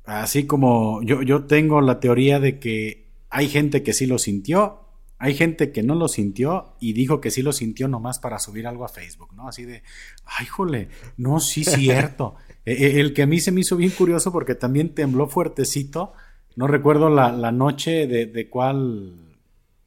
[0.05, 4.88] Así como yo, yo tengo la teoría de que hay gente que sí lo sintió,
[5.19, 8.65] hay gente que no lo sintió y dijo que sí lo sintió nomás para subir
[8.65, 9.47] algo a Facebook, ¿no?
[9.49, 9.84] Así de,
[10.25, 12.36] ay, jole, no, sí, cierto.
[12.65, 16.13] E, e, el que a mí se me hizo bien curioso porque también tembló fuertecito.
[16.55, 19.39] No recuerdo la, noche de, de, cuál,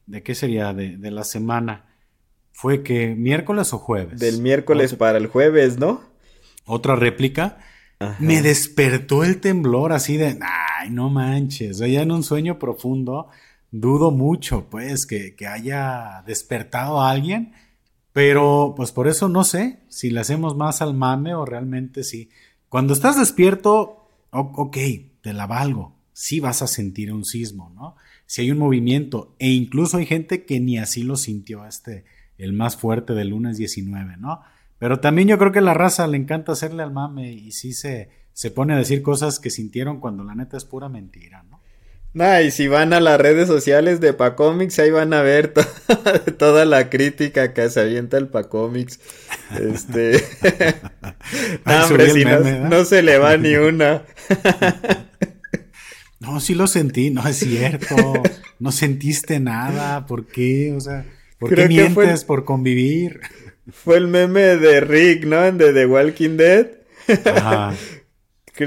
[0.06, 1.92] de qué sería, de, de la semana
[2.50, 4.18] fue que miércoles o jueves.
[4.18, 6.02] Del miércoles para el jueves, ¿no?
[6.64, 7.58] Otra réplica.
[8.18, 13.28] Me despertó el temblor así de, ay, no manches, ya en un sueño profundo,
[13.72, 17.52] dudo mucho, pues, que, haya despertado a alguien,
[18.12, 22.30] pero pues por eso no sé si le hacemos más al mame o realmente sí.
[22.68, 24.76] Cuando estás despierto, ok,
[25.22, 27.96] te la valgo, sí vas a sentir un sismo, ¿no?
[28.26, 32.04] Si hay un movimiento, e incluso hay gente que ni así lo sintió este,
[32.38, 34.40] el más fuerte del lunes 19, ¿no?
[34.78, 38.10] Pero también yo creo que la raza le encanta hacerle al mame y sí se,
[38.32, 41.51] se pone a decir cosas que sintieron cuando la neta es pura mentira, ¿no?
[42.14, 45.54] Nah, y si van a las redes sociales de Pacomics, ahí van a ver
[46.38, 49.00] toda la crítica que se avienta el Pacomics.
[49.58, 50.22] Este.
[51.64, 54.04] no, hombre, si no, se le va ni una.
[56.20, 57.96] no, sí lo sentí, no es cierto.
[58.58, 60.74] No sentiste nada, ¿por qué?
[60.76, 61.06] O sea.
[61.38, 63.20] ¿Por qué mientes por convivir?
[63.70, 65.50] Fue el meme de Rick, ¿no?
[65.50, 66.66] De The Walking Dead.
[67.24, 67.74] Ajá.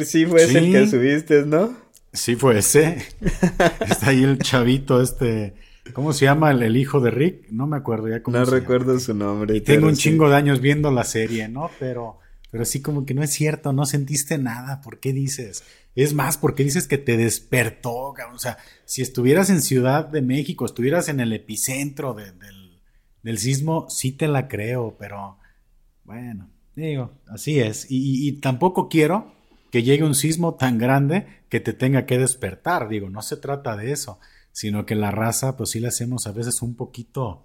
[0.03, 1.84] sí fue ese el que subiste, ¿no?
[2.15, 3.05] Sí fue ese.
[3.89, 5.53] Está ahí el chavito este...
[5.93, 7.51] ¿Cómo se llama el, hijo de Rick?
[7.51, 9.55] No me acuerdo ya cómo No recuerdo su nombre.
[9.55, 11.69] Y tengo un chingo de años viendo la serie, ¿no?
[11.79, 12.17] Pero,
[12.49, 14.81] pero sí como que no es cierto, no sentiste nada.
[14.81, 15.63] ¿Por qué dices?
[15.93, 18.15] Es más, ¿por qué dices que te despertó?
[18.33, 22.65] O sea, si estuvieras en Ciudad de México, estuvieras en el epicentro del
[23.25, 25.39] del sismo sí te la creo, pero
[26.03, 27.87] bueno, digo, así es.
[27.89, 29.33] Y, tampoco quiero
[29.75, 32.87] que llegue un sismo tan grande que te tenga que despertar.
[32.87, 34.19] Digo, no se trata de eso,
[34.53, 37.43] sino que la raza, pues sí le hacemos a veces un poquito,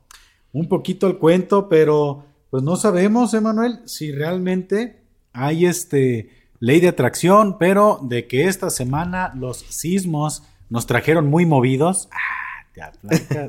[0.52, 6.86] un poquito el cuento, pero pues no sabemos, Emanuel, si realmente hay este ley de
[6.86, 12.08] atracción, pero de que esta semana los sismos nos trajeron muy movidos.
[12.12, 13.48] Ah, te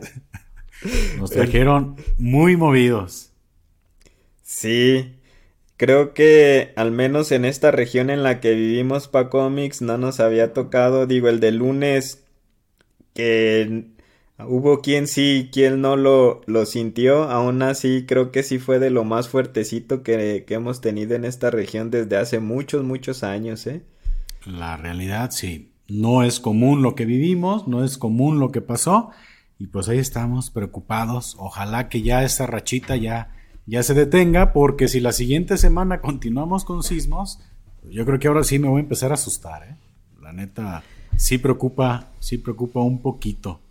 [1.19, 3.29] nos trajeron muy movidos.
[4.41, 5.20] Sí,
[5.81, 10.19] creo que al menos en esta región en la que vivimos pa cómics no nos
[10.19, 12.23] había tocado, digo, el de lunes
[13.15, 13.87] que
[14.37, 18.91] hubo quien sí, quien no lo, lo sintió, aún así creo que sí fue de
[18.91, 23.65] lo más fuertecito que, que hemos tenido en esta región desde hace muchos, muchos años,
[23.65, 23.81] ¿eh?
[24.45, 29.09] La realidad sí, no es común lo que vivimos, no es común lo que pasó.
[29.57, 33.31] Y pues ahí estamos preocupados, ojalá que ya esa rachita ya,
[33.71, 37.39] ya se detenga porque si la siguiente semana continuamos con sismos,
[37.89, 39.77] yo creo que ahora sí me voy a empezar a asustar, ¿eh?
[40.21, 40.83] La neta
[41.15, 43.61] sí preocupa, sí preocupa un poquito.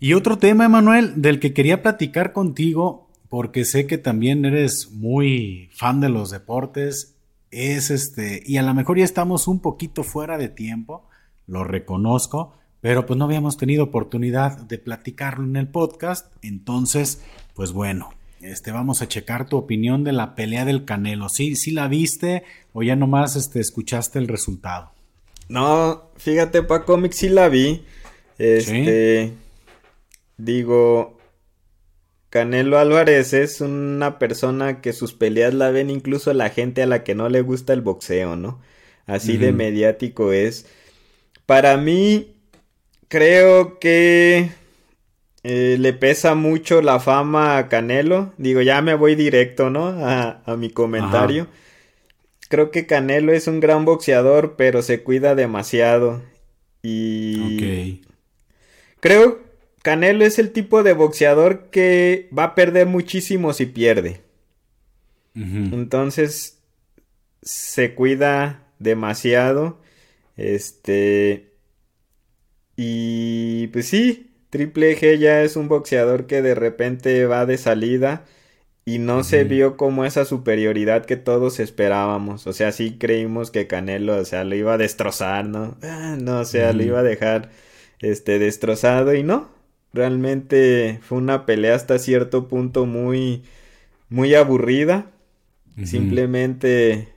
[0.00, 5.68] Y otro tema, Emanuel, del que quería platicar contigo, porque sé que también eres muy
[5.74, 7.16] fan de los deportes,
[7.50, 11.06] es este, y a lo mejor ya estamos un poquito fuera de tiempo,
[11.46, 17.72] lo reconozco, pero pues no habíamos tenido oportunidad de platicarlo en el podcast, entonces, pues
[17.72, 18.08] bueno,
[18.50, 21.28] este, vamos a checar tu opinión de la pelea del Canelo.
[21.28, 24.92] ¿Sí, sí la viste o ya nomás este, escuchaste el resultado?
[25.48, 27.84] No, fíjate, pa cómics sí la vi.
[28.38, 29.32] Este,
[30.38, 31.18] Digo,
[32.28, 37.04] Canelo Álvarez es una persona que sus peleas la ven incluso la gente a la
[37.04, 38.60] que no le gusta el boxeo, ¿no?
[39.06, 40.66] Así de mediático es.
[41.46, 42.34] Para mí,
[43.08, 44.50] creo que
[45.48, 48.32] eh, le pesa mucho la fama a Canelo.
[48.36, 49.86] Digo, ya me voy directo, ¿no?
[49.86, 51.46] A, mi comentario.
[52.48, 56.20] Creo que Canelo es un gran boxeador, pero se cuida demasiado.
[56.82, 58.02] Y...
[58.98, 59.38] Creo
[59.82, 64.22] Canelo es el tipo de boxeador que va a perder muchísimo si pierde.
[65.36, 66.60] Entonces
[67.40, 69.80] se cuida demasiado.
[70.36, 71.52] Este.
[72.74, 78.24] Y pues sí, Triple G ya es un boxeador que de repente va de salida
[78.86, 82.46] y no se vio como esa superioridad que todos esperábamos.
[82.46, 85.76] O sea, sí creímos que Canelo, o sea, lo iba a destrozar, ¿no?
[85.82, 87.50] Ah, no, o sea, lo iba a dejar
[88.00, 89.50] este destrozado y no.
[89.92, 93.42] Realmente fue una pelea hasta cierto punto muy,
[94.08, 95.10] muy aburrida.
[95.84, 97.08] Simplemente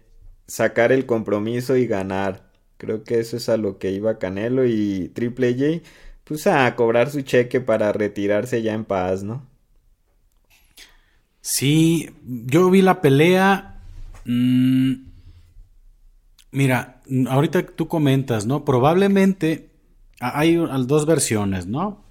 [0.48, 2.52] sacar el compromiso y ganar.
[2.78, 5.90] Creo que eso es a lo que iba Canelo y Triple J,
[6.30, 9.48] pues a cobrar su cheque para retirarse ya en paz, ¿no?
[11.42, 13.82] Sí, yo vi la pelea.
[14.26, 14.94] Mm,
[16.52, 18.64] mira, ahorita tú comentas, ¿no?
[18.64, 19.72] Probablemente
[20.20, 22.04] hay dos versiones, ¿no?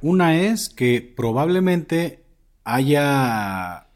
[0.00, 2.24] Una es que probablemente
[2.64, 3.88] haya,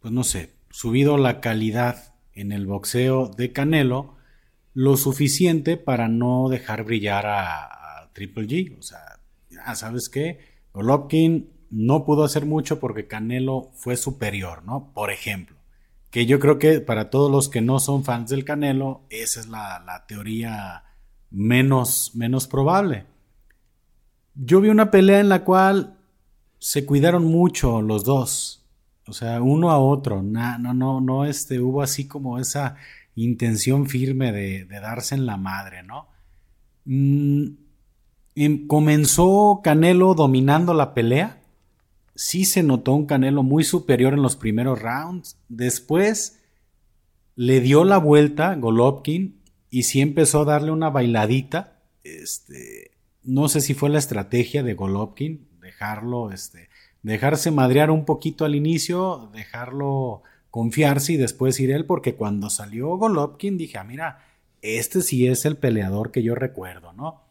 [0.00, 4.19] pues no sé, subido la calidad en el boxeo de Canelo
[4.74, 7.76] lo suficiente para no dejar brillar a,
[8.12, 8.78] Triple G.
[8.78, 10.40] O sea, ya sabes qué,
[10.74, 14.90] Golovkin no pudo hacer mucho porque Canelo fue superior, ¿no?
[14.92, 15.56] Por ejemplo.
[16.10, 19.46] Que yo creo que para todos los que no son fans del Canelo, esa es
[19.46, 20.82] la, la teoría
[21.30, 23.06] menos, menos probable.
[24.34, 25.96] Yo vi una pelea en la cual
[26.58, 28.66] se cuidaron mucho los dos.
[29.06, 30.22] O sea, uno a otro.
[30.22, 32.76] no, no, no, este, hubo así como esa
[33.14, 36.08] intención firme de, darse en la madre, ¿no?
[36.84, 37.56] Mm,
[38.34, 41.42] em, comenzó Canelo dominando la pelea.
[42.14, 45.36] Sí se notó un Canelo muy superior en los primeros rounds.
[45.48, 46.40] Después
[47.36, 51.80] le dio la vuelta Golovkin y sí empezó a darle una bailadita.
[52.02, 52.90] Este,
[53.22, 56.68] no sé si fue la estrategia de Golovkin, dejarlo, este,
[57.02, 62.96] dejarse madrear un poquito al inicio, dejarlo confiarse y después ir él, porque cuando salió
[62.96, 64.24] Golovkin dije, ah, mira,
[64.62, 67.22] este sí es el peleador que yo recuerdo, ¿no?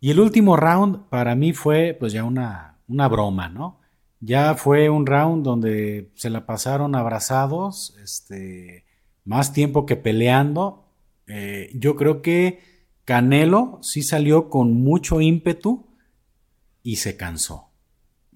[0.00, 3.80] Y el último round para mí fue pues ya una, una broma, ¿no?
[4.20, 8.84] Ya fue un round donde se la pasaron abrazados, este,
[9.24, 10.84] más tiempo que peleando.
[11.26, 12.60] Eh, yo creo que
[13.04, 15.86] Canelo sí salió con mucho ímpetu
[16.82, 17.67] y se cansó.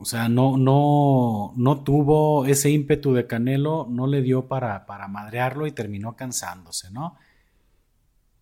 [0.03, 5.07] O sea, no, no, no tuvo ese ímpetu de Canelo, no le dio para, para
[5.07, 7.17] madrearlo y terminó cansándose, ¿no?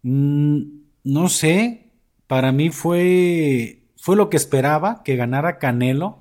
[0.02, 0.62] Mm,
[1.04, 1.92] no sé,
[2.26, 6.20] para mí fue, fue lo que esperaba, que ganara Canelo,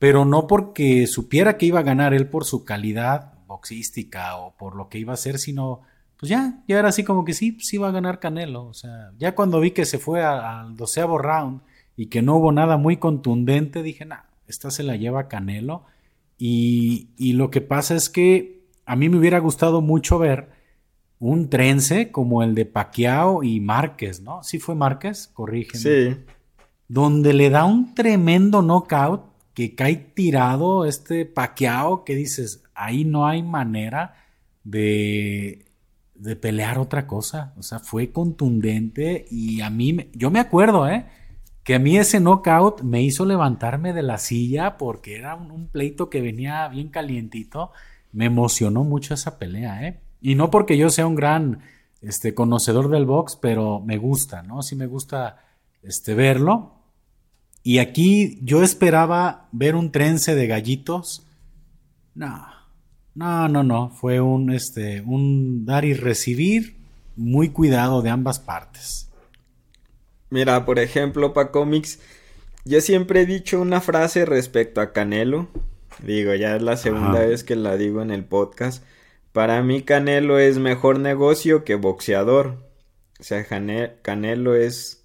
[0.00, 4.74] pero no porque supiera que iba a ganar él por su calidad boxística o por
[4.74, 5.82] lo que iba a hacer, sino
[6.18, 8.64] pues ya, ya era así como que sí, sí va a ganar Canelo.
[8.66, 11.60] O sea, ya cuando vi que se fue al doceavo round
[11.94, 14.22] y que no hubo nada muy contundente, dije, nah,
[14.52, 15.84] esta se la lleva Canelo.
[16.38, 20.50] Y, y lo que pasa es que a mí me hubiera gustado mucho ver
[21.18, 24.42] un trence como el de Paquiao y Márquez, ¿no?
[24.42, 25.78] Sí fue Márquez, corrígeme.
[25.78, 26.16] Sí.
[26.88, 29.22] Donde le da un tremendo knockout
[29.54, 34.16] que cae tirado este Paquiao que dices, ahí no hay manera
[34.64, 35.66] de,
[36.14, 37.54] de pelear otra cosa.
[37.56, 41.06] O sea, fue contundente y a mí, yo me acuerdo, ¿eh?
[41.64, 46.10] Que a mí ese knockout me hizo levantarme de la silla porque era un pleito
[46.10, 47.70] que venía bien calientito.
[48.12, 50.00] Me emocionó mucho esa pelea, ¿eh?
[50.20, 51.60] Y no porque yo sea un gran
[52.00, 54.62] este, conocedor del box, pero me gusta, ¿no?
[54.62, 55.44] Sí me gusta
[55.82, 56.74] este, verlo.
[57.62, 61.26] Y aquí yo esperaba ver un trence de gallitos.
[62.14, 62.44] No,
[63.14, 63.90] no, no, no.
[63.90, 66.76] Fue un, este, un dar y recibir
[67.16, 69.11] muy cuidado de ambas partes.
[70.32, 71.98] Mira, por ejemplo, para cómics,
[72.64, 75.46] yo siempre he dicho una frase respecto a Canelo.
[76.02, 78.82] Digo, ya es la segunda vez que la digo en el podcast.
[79.32, 82.56] Para mí Canelo es mejor negocio que boxeador.
[83.20, 83.44] O sea,
[84.00, 85.04] Canelo es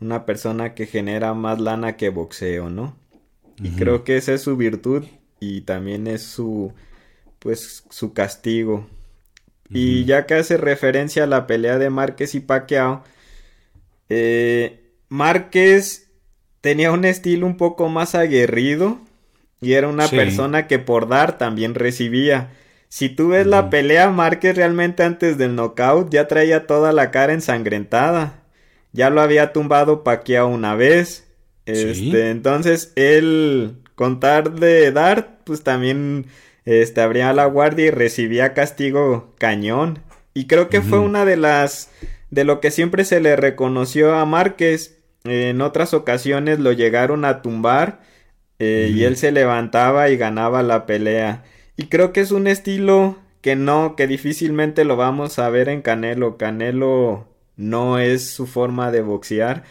[0.00, 2.96] una persona que genera más lana que boxeo, ¿no?
[3.62, 5.04] Y creo que esa es su virtud
[5.38, 6.72] y también es su,
[7.38, 8.88] pues, su castigo.
[9.70, 13.04] Y ya que hace referencia a la pelea de Márquez y Pacquiao,
[14.08, 16.10] eh, Márquez
[16.60, 18.98] tenía un estilo un poco más aguerrido
[19.60, 22.50] y era una persona que por dar también recibía.
[22.88, 27.32] Si tú ves la pelea, Márquez realmente antes del knockout ya traía toda la cara
[27.32, 28.42] ensangrentada.
[28.92, 31.26] Ya lo había tumbado Pacquiao una vez.
[31.66, 36.26] Este, entonces él contar de dar, pues también
[36.64, 40.00] este abría la guardia y recibía castigo cañón.
[40.32, 41.90] Y creo que fue una de las
[42.36, 44.98] de lo que siempre se le reconoció a Márquez.
[45.24, 48.02] En otras ocasiones lo llegaron a tumbar
[48.58, 51.44] eh, y él se levantaba y ganaba la pelea.
[51.78, 55.80] Y creo que es un estilo que no, que difícilmente lo vamos a ver en
[55.80, 56.36] Canelo.
[56.36, 57.26] Canelo
[57.56, 59.64] no es su forma de boxear.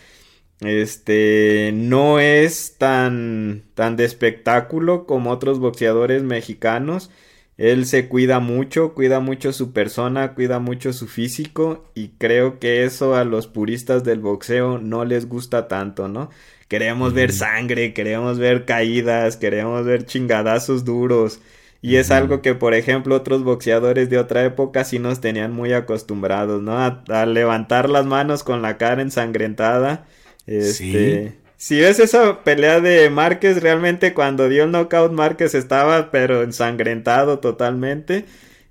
[0.62, 7.12] Este no es tan tan de espectáculo como otros boxeadores mexicanos.
[7.58, 12.84] Él se cuida mucho, cuida mucho su persona, cuida mucho su físico y creo que
[12.84, 16.30] eso a los puristas del boxeo no les gusta tanto, ¿no?
[16.68, 21.40] Queremos ver sangre, queremos ver caídas, queremos ver chingadazos duros.
[21.82, 25.72] Y es algo que, por ejemplo, otros boxeadores de otra época sí nos tenían muy
[25.72, 26.80] acostumbrados, ¿no?
[26.80, 30.08] A, levantar las manos con la cara ensangrentada.
[30.48, 36.44] Este, Si ves esa pelea de Márquez, realmente cuando dio el knockout Márquez estaba pero
[36.44, 38.26] ensangrentado totalmente.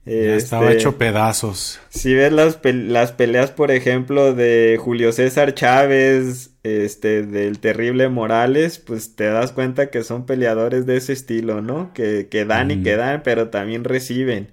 [0.06, 1.80] Ya estaba este, hecho pedazos.
[1.88, 8.78] Si ves las, las, peleas, por ejemplo, de Julio César Chávez, este, del terrible Morales,
[8.78, 11.94] pues te das cuenta que son peleadores de ese estilo, ¿no?
[11.94, 14.48] Que, que dan y que dan, pero también reciben.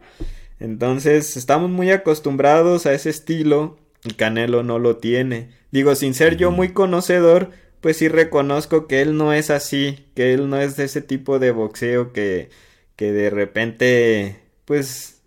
[0.61, 5.49] Entonces, estamos muy acostumbrados a ese estilo y Canelo no lo tiene.
[5.71, 7.49] Digo, sin ser yo muy conocedor,
[7.81, 11.39] pues sí reconozco que él no es así, que él no es de ese tipo
[11.39, 12.49] de boxeo que,
[12.95, 15.21] que de repente, pues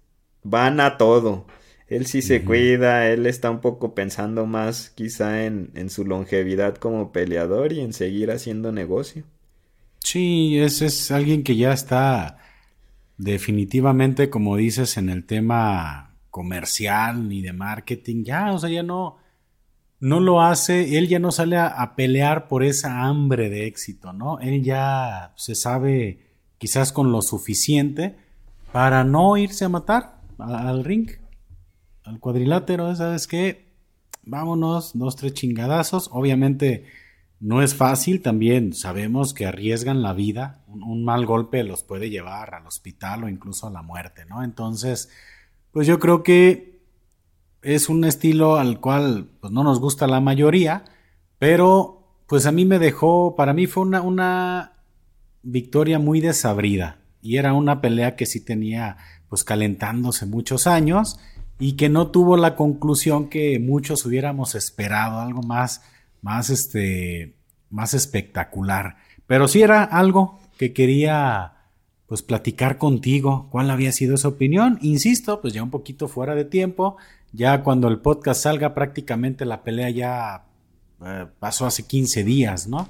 [0.45, 1.47] van a todo.
[1.89, 6.77] Él sí se cuida, él está un poco pensando más quizá en, en, su longevidad
[6.77, 9.25] como peleador y en seguir haciendo negocio.
[9.99, 12.39] Sí, ese es alguien que ya está
[13.19, 18.25] definitivamente, como dices, en el tema comercial ni de marketing.
[18.25, 19.19] Ya, o sea, ya no,
[20.01, 24.39] no lo hace, él ya no sale a, pelear por esa hambre de éxito, ¿no?
[24.41, 26.21] Él ya se sabe
[26.59, 28.17] quizás con lo suficiente
[28.73, 31.11] para no irse a matar al ring,
[32.05, 33.73] al cuadrilátero, ¿sabes qué?
[34.25, 36.11] Vámonos, dos, tres chingadazos.
[36.13, 36.85] Obviamente
[37.41, 40.65] no es fácil, también sabemos que arriesgan la vida.
[40.67, 44.43] Un, mal golpe los puede llevar al hospital o incluso a la muerte, ¿no?
[44.43, 45.11] Entonces,
[45.71, 46.74] pues yo creo que
[47.65, 50.85] es un estilo al cual pues, no nos gusta la mayoría,
[51.39, 54.73] pero pues a mí me dejó, para mí fue una, una
[55.43, 58.99] victoria muy desabrida y era una pelea que sí tenía
[59.29, 61.19] pues calentándose muchos años
[61.59, 65.83] y que no tuvo la conclusión que muchos hubiéramos esperado, algo más,
[66.21, 67.35] más, este,
[67.71, 68.97] más espectacular.
[69.27, 71.53] Pero sí era algo que quería
[72.07, 74.79] pues platicar contigo, cuál había sido esa opinión.
[74.83, 76.97] Insisto, pues ya un poquito fuera de tiempo,
[77.35, 80.45] ya cuando el podcast salga prácticamente la pelea ya
[81.05, 82.89] eh, pasó hace 15 días, ¿no?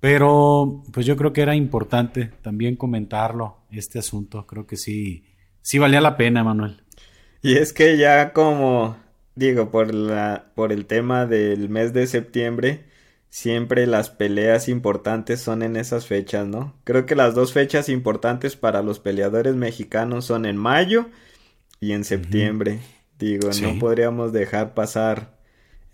[0.00, 5.24] Pero pues yo creo que era importante también comentarlo, este asunto, creo que sí,
[5.62, 6.82] sí valía la pena, Manuel.
[7.42, 8.96] Y es que ya como
[9.34, 12.84] digo, por la por el tema del mes de septiembre,
[13.30, 16.74] siempre las peleas importantes son en esas fechas, ¿no?
[16.84, 21.08] Creo que las dos fechas importantes para los peleadores mexicanos son en mayo
[21.80, 22.80] y en septiembre.
[23.20, 25.38] Digo, no podríamos dejar pasar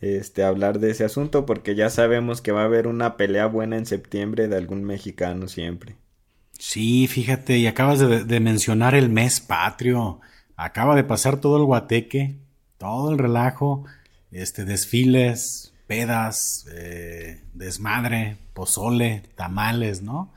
[0.00, 3.76] este hablar de ese asunto porque ya sabemos que va a haber una pelea buena
[3.76, 5.96] en septiembre de algún mexicano siempre.
[6.58, 10.20] Sí, fíjate, y acabas de, mencionar el mes patrio.
[10.56, 12.36] Acaba de pasar todo el guateque,
[12.78, 13.84] todo el relajo,
[14.30, 20.32] este desfiles, pedas, eh, desmadre, pozole, tamales, ¿no?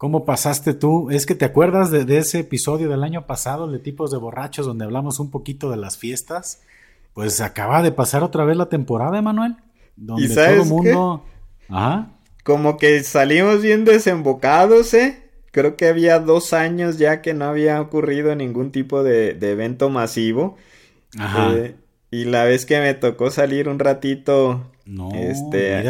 [0.00, 1.10] ¿Cómo pasaste tú?
[1.10, 4.86] Es que te acuerdas de, ese episodio del año pasado de tipos de borrachos donde
[4.86, 6.62] hablamos un poquito de las fiestas.
[7.12, 9.56] Pues acaba de pasar otra vez la temporada, Emanuel.
[9.96, 11.24] Donde todo el mundo.
[11.68, 12.12] Ajá.
[12.44, 15.22] Como que salimos bien desembocados, ¿eh?
[15.50, 20.56] Creo que había dos años ya que no había ocurrido ningún tipo de, evento masivo.
[21.18, 21.52] Ajá.
[21.52, 21.76] Eh,
[22.10, 25.84] y la vez que me tocó salir un ratito no, este,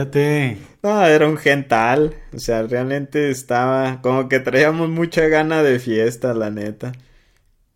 [0.83, 2.15] No, era un gental.
[2.35, 6.93] O sea, realmente estaba como que traíamos mucha gana de fiesta, la neta.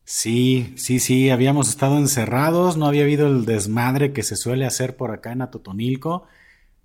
[0.05, 4.97] Sí, sí, sí, habíamos estado encerrados, no había habido el desmadre que se suele hacer
[4.97, 6.25] por acá en Atotonilco.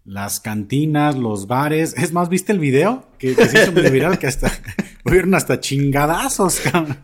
[0.05, 1.93] Las cantinas, los bares.
[1.97, 3.09] Es más, ¿viste el video?
[3.17, 4.49] Que, que se hizo muy viral, que hasta
[5.05, 6.97] hubieron hasta chingadazos, cabrón.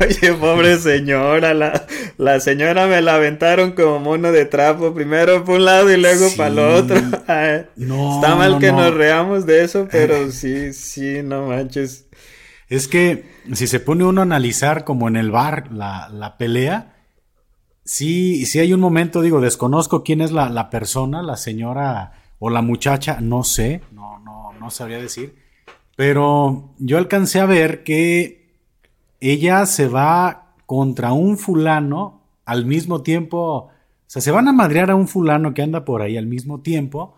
[0.00, 1.86] Oye, pobre señora, la,
[2.18, 6.28] la señora me la aventaron como mono de trapo, primero por un lado y luego
[6.36, 6.96] para el otro.
[6.96, 12.06] Está mal que nos reamos de eso, pero sí, sí, no manches.
[12.68, 16.96] Es que si se pone uno a analizar como en el bar la, la pelea,
[17.84, 22.50] sí, sí hay un momento, digo, desconozco quién es la, la persona, la señora o
[22.50, 25.45] la muchacha, no sé, no, no, no sabría decir
[25.96, 28.54] pero yo alcancé a ver que
[29.20, 33.38] ella se va contra un fulano al mismo tiempo.
[33.38, 33.70] O
[34.06, 37.16] sea, se van a madrear a un fulano que anda por ahí al mismo tiempo.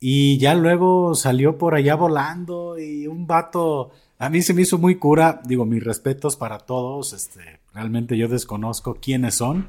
[0.00, 3.90] Y ya luego salió por allá volando y un vato.
[4.18, 5.42] A mí se me hizo muy cura.
[5.44, 7.12] Digo, mis respetos para todos.
[7.12, 9.68] Este, realmente yo desconozco quiénes son.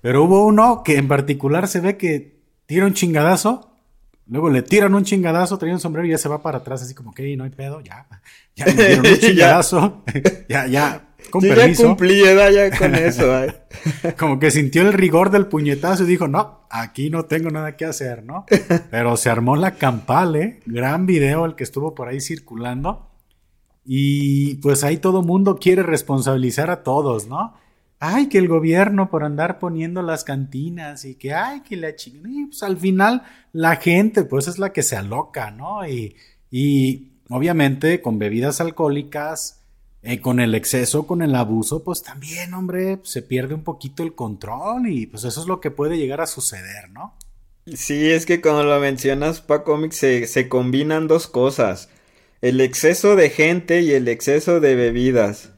[0.00, 3.67] Pero hubo uno que en particular se ve que tira un chingadazo
[4.28, 6.94] Luego le tiran un chingadazo, trae un sombrero y ya se va para atrás, así
[6.94, 8.06] como que no hay pedo, ya.
[8.54, 10.04] Ya le dieron un chingadazo.
[10.48, 11.04] ya, ya.
[11.30, 11.82] Con sí, permiso.
[11.82, 13.24] ya cumplí ya con eso.
[14.18, 17.86] como que sintió el rigor del puñetazo y dijo, no, aquí no tengo nada que
[17.86, 18.44] hacer, ¿no?
[18.90, 20.60] Pero se armó la campal, ¿eh?
[20.66, 23.10] Gran video el que estuvo por ahí circulando.
[23.84, 27.54] Y pues ahí todo mundo quiere responsabilizar a todos, ¿no?
[28.00, 32.46] Ay, que el gobierno por andar poniendo las cantinas y que, ay, que la chingada.
[32.46, 33.22] pues al final
[33.52, 35.86] la gente, pues es la que se aloca, ¿no?
[35.86, 36.16] Y,
[36.50, 39.62] y obviamente con bebidas alcohólicas,
[40.02, 44.14] eh, con el exceso, con el abuso, pues también, hombre, se pierde un poquito el
[44.14, 47.14] control y pues eso es lo que puede llegar a suceder, ¿no?
[47.66, 51.90] Sí, es que como lo mencionas, Paco se, se combinan dos cosas.
[52.40, 55.50] El exceso de gente y el exceso de bebidas.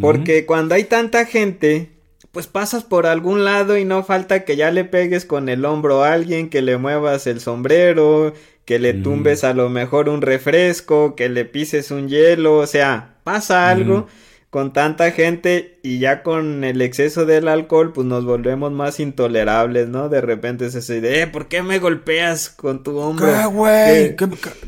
[0.00, 1.90] Porque cuando hay tanta gente,
[2.32, 6.02] pues pasas por algún lado y no falta que ya le pegues con el hombro
[6.02, 8.34] a alguien, que le muevas el sombrero,
[8.64, 13.16] que le tumbes a lo mejor un refresco, que le pises un hielo, o sea,
[13.22, 14.08] pasa algo
[14.54, 19.88] con tanta gente y ya con el exceso del alcohol, pues nos volvemos más intolerables,
[19.88, 20.08] ¿no?
[20.08, 23.26] De repente es esa idea, eh, ¿por qué me golpeas con tu hombro?
[23.26, 24.16] ¿Qué, güey?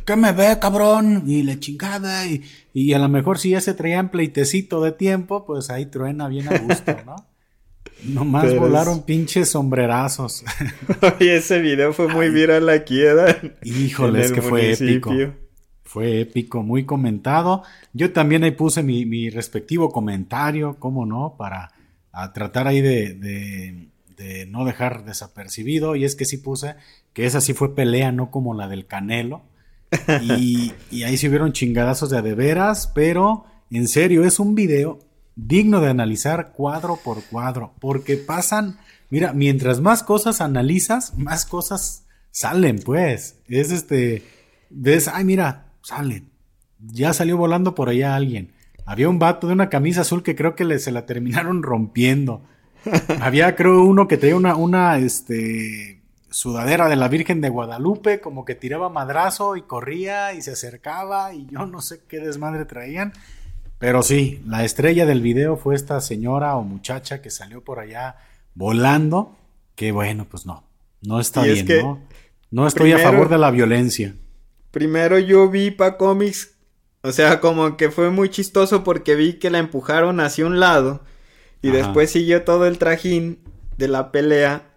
[0.05, 1.23] ¿Qué, me ve, cabrón?
[1.27, 2.43] Y la chingada, y,
[2.79, 6.47] y a lo mejor si ya se traían pleitecito de tiempo, pues ahí truena bien
[6.47, 7.17] a gusto, ¿no?
[8.05, 10.45] Nomás volaron pinches sombrerazos.
[11.19, 13.35] Oye, ese video fue muy viral aquí, ¿verdad?
[13.63, 15.11] Híjole, es que fue épico.
[15.85, 17.63] Fue épico, muy comentado.
[17.95, 21.73] Yo también ahí puse mi, respectivo comentario, cómo no, para
[22.35, 23.89] tratar ahí de,
[24.49, 25.97] no dejar desapercibido.
[25.97, 26.75] Y es que sí puse
[27.15, 29.45] que esa sí fue pelea, no como la del Canelo.
[30.23, 30.73] Y,
[31.03, 34.99] ahí sí hubieron chingadazos de veras, pero en serio, es un video
[35.35, 38.79] digno de analizar cuadro por cuadro, porque pasan,
[39.11, 43.39] mira, mientras más cosas analizas, más cosas salen, pues.
[43.49, 44.23] Es este,
[44.71, 46.31] ves, ay, mira, salen.
[46.79, 48.53] Ya salió volando por allá alguien.
[48.85, 52.45] Había un vato de una camisa azul que creo que le, se la terminaron rompiendo.
[53.21, 55.96] Había, creo, uno que traía una, una, este,
[56.31, 61.33] sudadera de la Virgen de Guadalupe, como que tiraba madrazo y corría y se acercaba
[61.33, 63.13] y yo no sé qué desmadre traían.
[63.79, 68.17] Pero sí, la estrella del video fue esta señora o muchacha que salió por allá
[68.55, 69.37] volando,
[69.75, 70.65] que bueno, pues no,
[71.03, 72.01] no está bien, ¿no?
[72.51, 74.15] No estoy a favor de la violencia.
[74.71, 76.57] Primero yo vi pa cómics,
[77.03, 81.03] o sea, como que fue muy chistoso porque vi que la empujaron hacia un lado.
[81.63, 83.41] Y después siguió todo el trajín
[83.77, 84.76] de la pelea.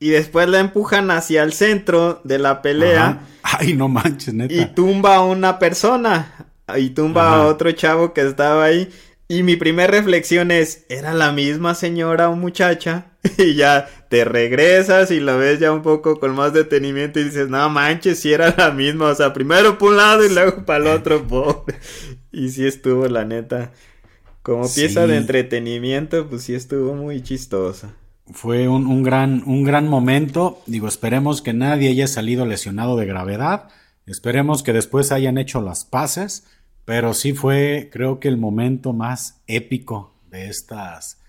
[0.00, 3.20] Y después la empujan hacia el centro de la pelea.
[3.42, 4.54] Ay, no manches, neta.
[4.54, 6.46] Y tumba a una persona.
[6.76, 8.90] Y tumba a otro chavo que estaba ahí.
[9.26, 13.08] Y mi primera reflexión es, ¿era la misma señora o muchacha?
[13.38, 17.48] y ya te regresas y lo ves ya un poco con más detenimiento y dices,
[17.48, 19.06] no manches, si era la misma.
[19.06, 21.78] O sea, primero por un lado y luego para el otro, pobre.
[22.32, 23.72] Y sí estuvo, la neta.
[24.42, 27.94] Como pieza de entretenimiento, pues sí estuvo muy chistosa.
[28.32, 30.62] Fue un, un, gran, un gran momento.
[30.66, 33.68] Digo, esperemos que nadie haya salido lesionado de gravedad.
[34.06, 36.44] Esperemos que después hayan hecho las paces.
[36.88, 41.20] Pero sí fue, creo que el momento más épico de estas,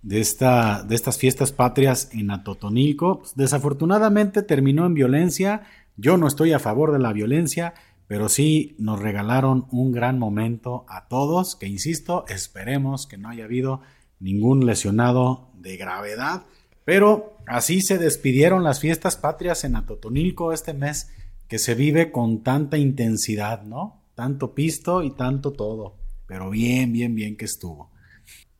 [0.00, 3.22] de, esta, de estas fiestas patrias en Atotonilco.
[3.34, 5.64] Desafortunadamente terminó en violencia.
[5.98, 7.74] Yo no estoy a favor de la violencia,
[8.06, 13.44] pero sí nos regalaron un gran momento a todos, que insisto, esperemos que no haya
[13.44, 13.82] habido
[14.20, 16.44] ningún lesionado de gravedad.
[16.84, 21.10] Pero así se despidieron las fiestas patrias en Atotonilco este mes
[21.48, 24.02] que se vive con tanta intensidad, ¿no?
[24.14, 25.96] Tanto pisto y tanto todo.
[26.26, 27.90] Pero bien, bien, bien que estuvo.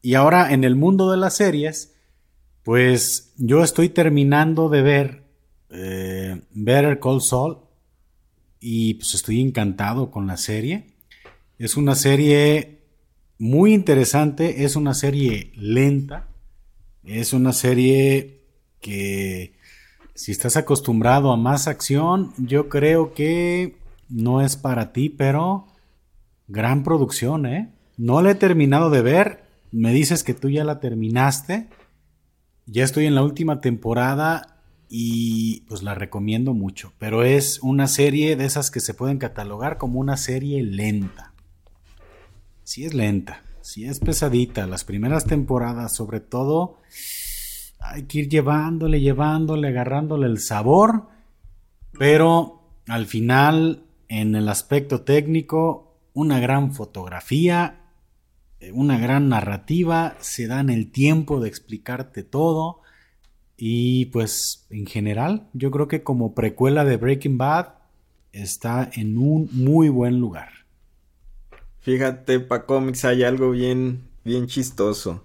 [0.03, 1.95] Y ahora en el mundo de las series,
[2.63, 5.25] pues yo estoy terminando de ver
[5.71, 7.59] eh, Better Call Saul
[8.61, 10.95] y pues estoy encantado con la serie.
[11.59, 12.76] Es una serie
[13.39, 16.29] muy interesante, es una serie lenta,
[17.05, 18.43] es una serie
[18.81, 19.55] que
[20.15, 23.77] si estás acostumbrado a más acción, yo creo que
[24.09, 25.67] no es para ti, pero
[26.49, 27.73] gran producción, ¿eh?
[27.97, 31.69] No la he terminado de ver, me dices que tú ya la terminaste,
[32.67, 38.37] ya estoy en la última temporada y pues la recomiendo mucho, pero es una serie
[38.37, 41.35] de esas que se pueden catalogar como una serie lenta.
[42.67, 46.79] Sí es lenta, sí es pesadita, las primeras temporadas sobre todo
[47.79, 51.07] hay que ir llevándole, llevándole, agarrándole el sabor,
[51.97, 57.83] pero al final en el aspecto técnico una gran fotografía,
[58.73, 62.81] una gran narrativa, se dan el tiempo de explicarte todo
[63.57, 67.75] y pues en general, yo creo que como precuela de Breaking Bad
[68.33, 70.56] está en un muy buen lugar.
[71.87, 75.23] Fíjate, pa cómics hay algo bien bien chistoso.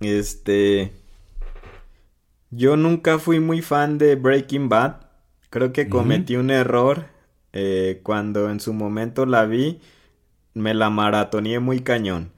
[0.00, 0.92] Este
[2.52, 5.08] yo nunca fui muy fan de Breaking Bad.
[5.50, 7.06] Creo que cometí un error
[7.52, 9.80] eh, cuando en su momento la vi.
[10.54, 12.30] Me la maratoneé muy cañón.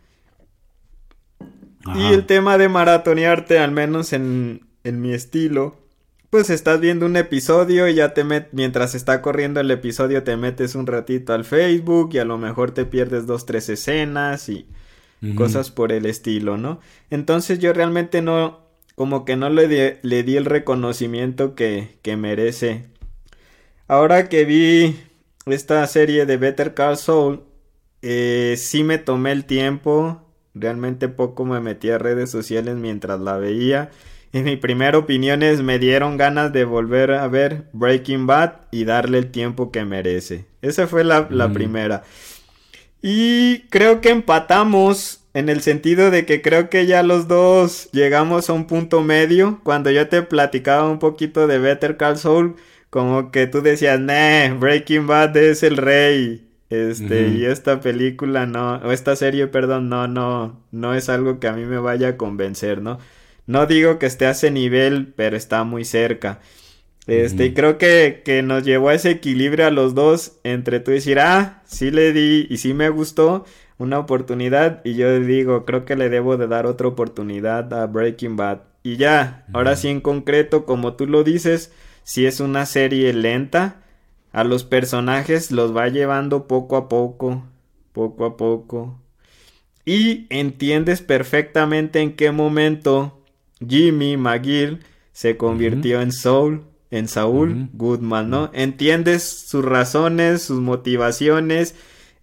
[1.97, 5.77] Y el tema de maratonearte, al menos en, en mi estilo,
[6.31, 10.37] pues estás viendo un episodio y ya te met mientras está corriendo el episodio te
[10.37, 14.67] metes un ratito al Facebook y a lo mejor te pierdes dos tres escenas y
[15.35, 16.79] cosas por el estilo, ¿no?
[17.11, 18.61] Entonces yo realmente no
[18.95, 22.87] como que no le, di, le di el reconocimiento que, que merece.
[23.87, 24.97] Ahora que vi
[25.47, 27.43] esta serie de Better Call Saul,
[28.03, 30.23] eh, sí me tomé el tiempo,
[30.55, 33.91] realmente poco me metí a redes sociales mientras la veía
[34.33, 38.85] en mi primera opinión es me dieron ganas de volver a ver Breaking Bad y
[38.85, 40.47] darle el tiempo que merece.
[40.61, 42.03] Esa fue la, primera.
[43.01, 48.51] Y creo que empatamos en el sentido de que creo que ya los dos llegamos
[48.51, 49.61] a un punto medio.
[49.63, 52.57] Cuando yo te platicaba un poquito de Better Call Saul,
[52.91, 56.45] como que tú decías, nah, Breaking Bad es el rey.
[56.71, 61.49] Este, y esta película no, o esta serie, perdón, no, no, no es algo que
[61.49, 62.99] a mí me vaya a convencer, ¿no?
[63.49, 66.41] No digo que esté a ese nivel, pero está muy cerca.
[67.07, 70.91] Este, y creo que, que, nos llevó a ese equilibrio a los dos entre tú
[70.91, 73.47] decir, ah, sí le di y sí me gustó
[73.79, 78.37] una oportunidad y yo digo, creo que le debo de dar otra oportunidad a Breaking
[78.37, 78.59] Bad.
[78.83, 81.73] Y ya, ahora sí en concreto, como tú lo dices,
[82.03, 83.81] si es una serie lenta,
[84.31, 87.47] a los personajes los va llevando poco a poco,
[87.95, 89.01] poco a poco.
[89.87, 93.18] Y entiendes perfectamente en qué momento
[93.67, 94.81] Jimmy McGill
[95.13, 98.51] se convirtió en Saul, en Saúl Goodman, ¿no?
[98.55, 101.75] Entiendes sus razones, sus motivaciones,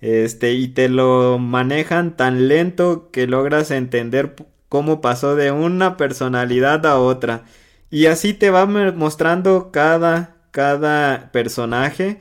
[0.01, 4.36] este, y te lo manejan tan lento que logras entender
[4.69, 7.45] cómo pasó de una personalidad a otra.
[7.89, 12.19] Y así te va mostrando cada, cada personaje.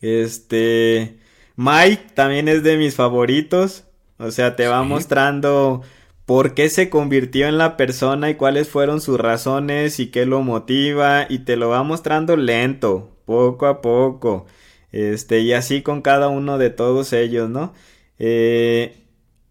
[0.00, 1.18] Este,
[1.56, 3.84] Mike también es de mis favoritos.
[4.18, 5.82] O sea, te va mostrando
[6.26, 10.40] por qué se convirtió en la persona y cuáles fueron sus razones y qué lo
[10.42, 14.46] motiva y te lo va mostrando lento, poco a poco.
[14.92, 17.72] Este, y así con cada uno de todos ellos, ¿no?
[18.18, 18.96] Eh,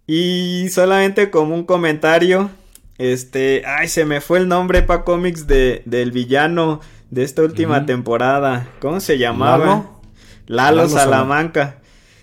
[0.05, 2.49] Y solamente como un comentario,
[2.97, 7.86] este, ay, se me fue el nombre pa cómics de, del villano de esta última
[7.86, 8.67] temporada.
[8.80, 9.91] ¿Cómo se llamaba?
[10.47, 11.78] Lalo, Salamanca.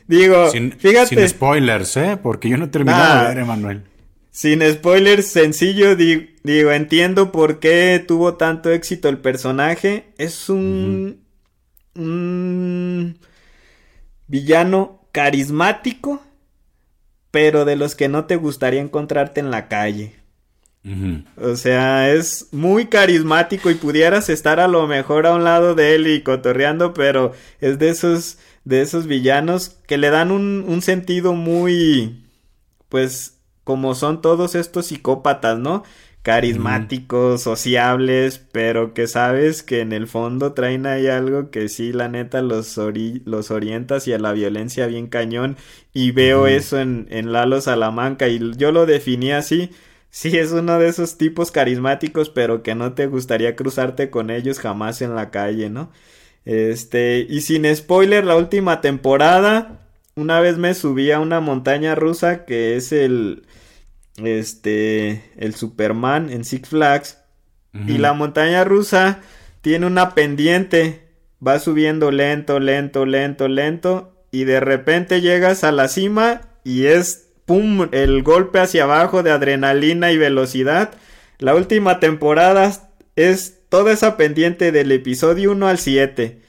[0.06, 1.06] Digo, fíjate.
[1.06, 2.18] Sin spoilers, ¿eh?
[2.22, 3.84] Porque yo no he terminado de ver, Emanuel.
[4.32, 10.12] Sin spoilers, sencillo, digo, entiendo por qué tuvo tanto éxito el personaje.
[10.18, 11.20] Es un,
[11.96, 13.18] un
[14.28, 16.22] villano carismático,
[17.32, 20.14] pero de los que no te gustaría encontrarte en la calle.
[21.36, 25.94] O sea, es muy carismático y pudieras estar a lo mejor a un lado de
[25.94, 30.80] él y cotorreando, pero es de esos, de esos villanos que le dan un, un
[30.80, 32.24] sentido muy,
[32.88, 35.82] pues, como son todos estos psicópatas, ¿no?
[36.22, 42.08] Carismáticos, sociables, pero que sabes que en el fondo traen ahí algo que sí, la
[42.08, 42.78] neta, los,
[43.24, 45.56] los orienta hacia la violencia bien cañón.
[45.94, 49.70] Y veo eso en, en Lalo Salamanca y yo lo definí así.
[50.10, 54.58] Sí, es uno de esos tipos carismáticos, pero que no te gustaría cruzarte con ellos
[54.58, 55.90] jamás en la calle, ¿no?
[56.44, 59.80] Este, y sin spoiler, la última temporada,
[60.16, 63.44] una vez me subí a una montaña rusa que es el,
[64.26, 67.18] este, el Superman en Six Flags.
[67.86, 69.20] Y la montaña rusa
[69.60, 71.08] tiene una pendiente.
[71.46, 74.24] Va subiendo lento, lento, lento, lento.
[74.32, 79.30] Y de repente llegas a la cima y es, ¡pum!, el golpe hacia abajo de
[79.30, 80.90] adrenalina y velocidad.
[81.38, 82.72] La última temporada
[83.14, 86.40] es toda esa pendiente del episodio 1 al 7.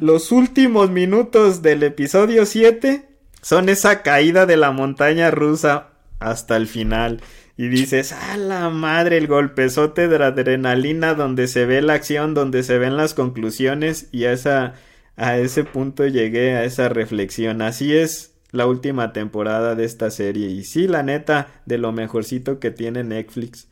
[0.00, 3.08] Los últimos minutos del episodio 7
[3.42, 5.91] son esa caída de la montaña rusa
[6.22, 7.20] hasta el final.
[7.56, 12.34] Y dices, a la madre, el golpezote de la adrenalina donde se ve la acción,
[12.34, 14.74] donde se ven las conclusiones y a, esa,
[15.16, 17.60] a ese punto llegué a esa reflexión.
[17.62, 22.60] Así es la última temporada de esta serie y sí, la neta, de lo mejorcito
[22.60, 23.68] que tiene Netflix.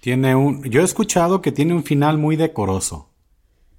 [0.00, 3.10] Tiene un, yo he escuchado que tiene un final muy decoroso,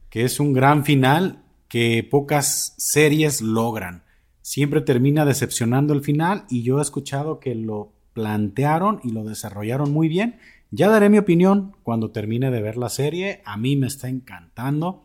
[0.10, 4.04] que es un gran final que pocas series logran.
[4.42, 9.92] Siempre termina decepcionando el final y yo he escuchado que lo plantearon y lo desarrollaron
[9.92, 10.40] muy bien.
[10.72, 13.42] Ya daré mi opinión cuando termine de ver la serie.
[13.46, 15.04] A mí me está encantando.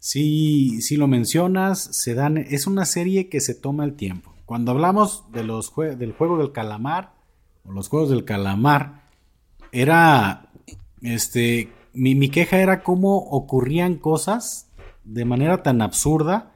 [0.00, 4.34] Si, si lo mencionas, se dan, es una serie que se toma el tiempo.
[4.46, 7.12] Cuando hablamos de los del juego del calamar,
[7.64, 9.04] o los juegos del calamar,
[9.70, 10.50] era,
[11.02, 14.68] este, mi, mi queja era cómo ocurrían cosas
[15.04, 16.52] de manera tan absurda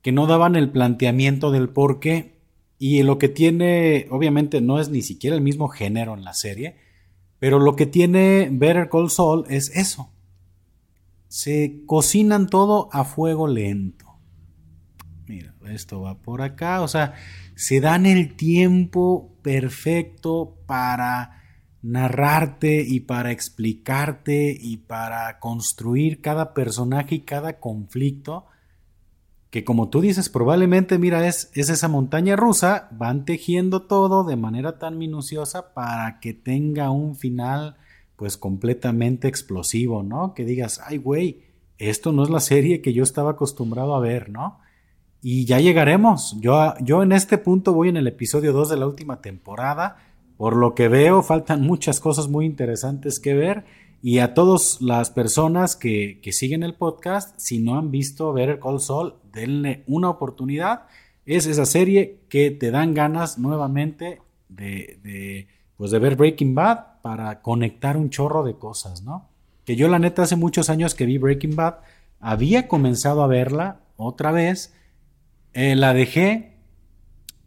[0.00, 2.41] que no daban el planteamiento del por qué
[2.84, 6.78] y lo que tiene, obviamente no es ni siquiera el mismo género en la serie,
[7.38, 10.10] pero lo que tiene Better Call Saul es eso.
[11.28, 14.18] Se cocinan todo a fuego lento.
[15.28, 17.14] Mira, esto va por acá, o sea,
[17.54, 21.40] se dan el tiempo perfecto para
[21.82, 28.46] narrarte y para explicarte y para construir cada personaje y cada conflicto
[29.52, 34.34] que como tú dices, probablemente, mira, es, es esa montaña rusa, van tejiendo todo de
[34.34, 37.76] manera tan minuciosa para que tenga un final
[38.16, 40.32] pues completamente explosivo, ¿no?
[40.32, 41.42] Que digas, ay, güey,
[41.76, 44.58] esto no es la serie que yo estaba acostumbrado a ver, ¿no?
[45.20, 46.34] Y ya llegaremos.
[46.40, 49.98] Yo, yo en este punto voy en el episodio 2 de la última temporada.
[50.38, 53.66] Por lo que veo, faltan muchas cosas muy interesantes que ver
[54.04, 58.80] y a todas las personas que, siguen el podcast, si no han visto Better Call
[58.80, 60.86] Saul, denle una oportunidad.
[61.26, 67.00] Es esa serie que te dan ganas nuevamente de, de, pues de ver Breaking Bad
[67.02, 69.28] para conectar un chorro de cosas, ¿no?
[69.64, 71.76] Que yo la neta hace muchos años que vi Breaking Bad,
[72.20, 74.74] había comenzado a verla otra vez,
[75.52, 76.56] eh, la dejé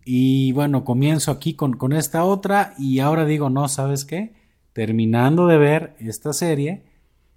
[0.05, 4.33] y bueno, comienzo aquí con, con esta otra y ahora digo, no, ¿sabes qué?
[4.75, 6.83] terminando de ver esta serie,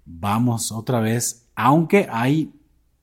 [0.03, 2.51] vamos otra vez, aunque hay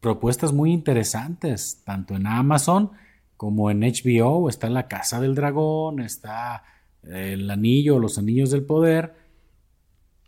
[0.07, 2.93] propuestas muy interesantes, tanto en Amazon
[3.37, 6.63] como en HBO, está La Casa del Dragón, está
[7.03, 9.17] eh, El Anillo, Los Anillos del Poder,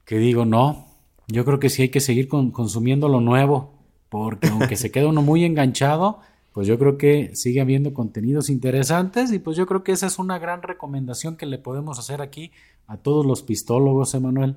[0.04, 0.88] que digo, no,
[1.28, 5.22] yo creo que sí hay que seguir consumiendo lo nuevo, porque aunque se queda uno
[5.22, 6.22] muy enganchado,
[6.52, 10.18] pues yo creo que sigue habiendo contenidos interesantes y pues yo creo que esa es
[10.18, 12.50] una gran recomendación que le podemos hacer aquí
[12.88, 14.56] a todos los pistólogos, Emanuel.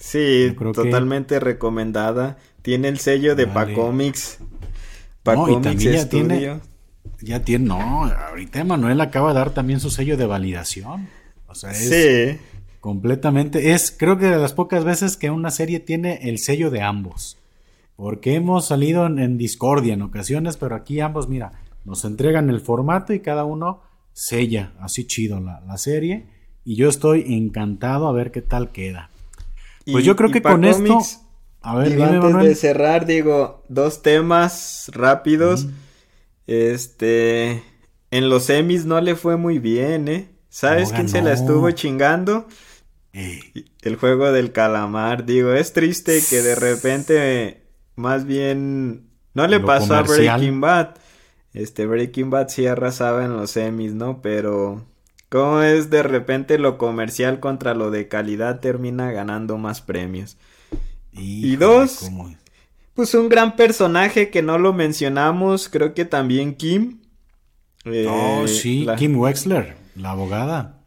[0.00, 2.38] Sí, totalmente recomendada.
[2.62, 4.38] Tiene el sello de Pacomics.
[5.22, 6.60] Pacomics no, ya tiene,
[7.20, 11.08] ya tiene, no, ahorita Emanuel acaba de dar también su sello de validación.
[11.46, 12.38] O sea, es sí.
[12.80, 16.80] completamente, es creo que de las pocas veces que una serie tiene el sello de
[16.80, 17.36] ambos.
[17.94, 21.52] Porque hemos salido en discordia en ocasiones, pero aquí ambos, mira,
[21.84, 23.82] nos entregan el formato y cada uno
[24.14, 26.26] sella así chido la, la serie.
[26.64, 29.09] Y yo estoy encantado a ver qué tal queda.
[29.84, 31.00] Pues yo creo que con esto.
[31.62, 35.66] A ver, antes de cerrar, digo, dos temas rápidos.
[36.46, 37.62] Este.
[38.10, 40.28] En los semis no le fue muy bien, ¿eh?
[40.48, 42.46] ¿Sabes quién se la estuvo chingando?
[43.12, 45.26] El juego del calamar.
[45.26, 47.62] Digo, es triste que de repente,
[47.94, 50.96] más bien, no le pasó a Breaking Bad.
[51.52, 54.20] Este Breaking Bad sí arrasaba en los semis, ¿no?
[54.22, 54.84] Pero
[55.30, 60.36] cómo es de repente lo comercial contra lo de calidad termina ganando más premios.
[61.12, 62.10] y dos,
[62.94, 66.98] pues un gran personaje que no lo mencionamos, creo que también Kim.
[67.86, 70.82] oh, sí, Kim Wexler, la abogada.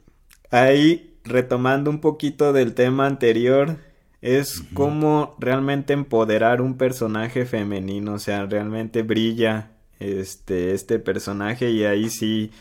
[0.52, 3.78] Ahí, retomando un poquito del tema anterior,
[4.22, 11.84] es cómo realmente empoderar un personaje femenino, o sea, realmente brilla este, este personaje y
[11.84, 12.52] ahí sí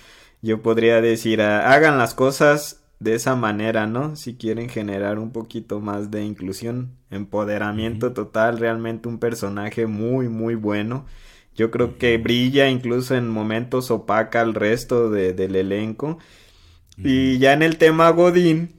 [0.43, 4.16] yo podría decir, ah, hagan las cosas de esa manera, ¿no?
[4.16, 10.55] Si quieren generar un poquito más de inclusión, empoderamiento total, realmente un personaje muy, muy
[10.55, 11.07] bueno.
[11.55, 16.18] Yo creo que brilla incluso en momentos opaca al resto de, del elenco.
[16.97, 18.74] Y ya en el tema Godín,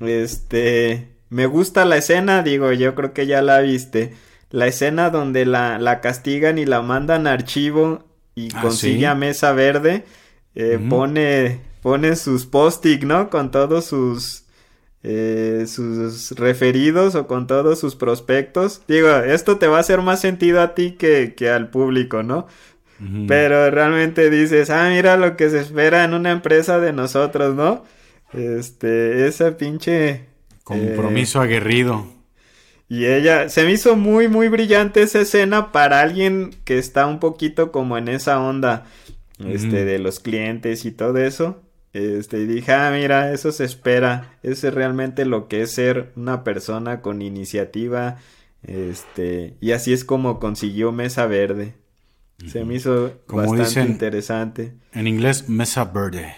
[0.00, 4.14] este, me gusta la escena, digo, yo creo que ya la viste.
[4.50, 8.04] La escena donde la, la castigan y la mandan a archivo
[8.34, 10.04] y ah, consigue a Mesa Verde,
[10.54, 13.30] eh, pone, pone sus post-it, ¿no?
[13.30, 14.44] Con todos sus,
[15.02, 18.82] eh, sus referidos o con todos sus prospectos.
[18.88, 22.46] Digo, esto te va a hacer más sentido a ti que, que al público, ¿no?
[23.28, 27.84] Pero realmente dices, ah, mira lo que se espera en una empresa de nosotros, ¿no?
[28.32, 30.26] Este, esa pinche...
[30.64, 32.06] Compromiso aguerrido.
[32.88, 37.20] Y ella, se me hizo muy, muy brillante esa escena para alguien que está un
[37.20, 38.86] poquito como en esa onda,
[39.38, 41.62] este, de los clientes y todo eso.
[41.92, 44.38] Este, y dije, ah, mira, eso se espera.
[44.42, 48.16] Eso es realmente lo que es ser una persona con iniciativa.
[48.62, 51.74] Este, y así es como consiguió Mesa Verde.
[52.46, 54.74] Se me hizo bastante interesante.
[54.92, 56.36] En inglés, Mesa Verde.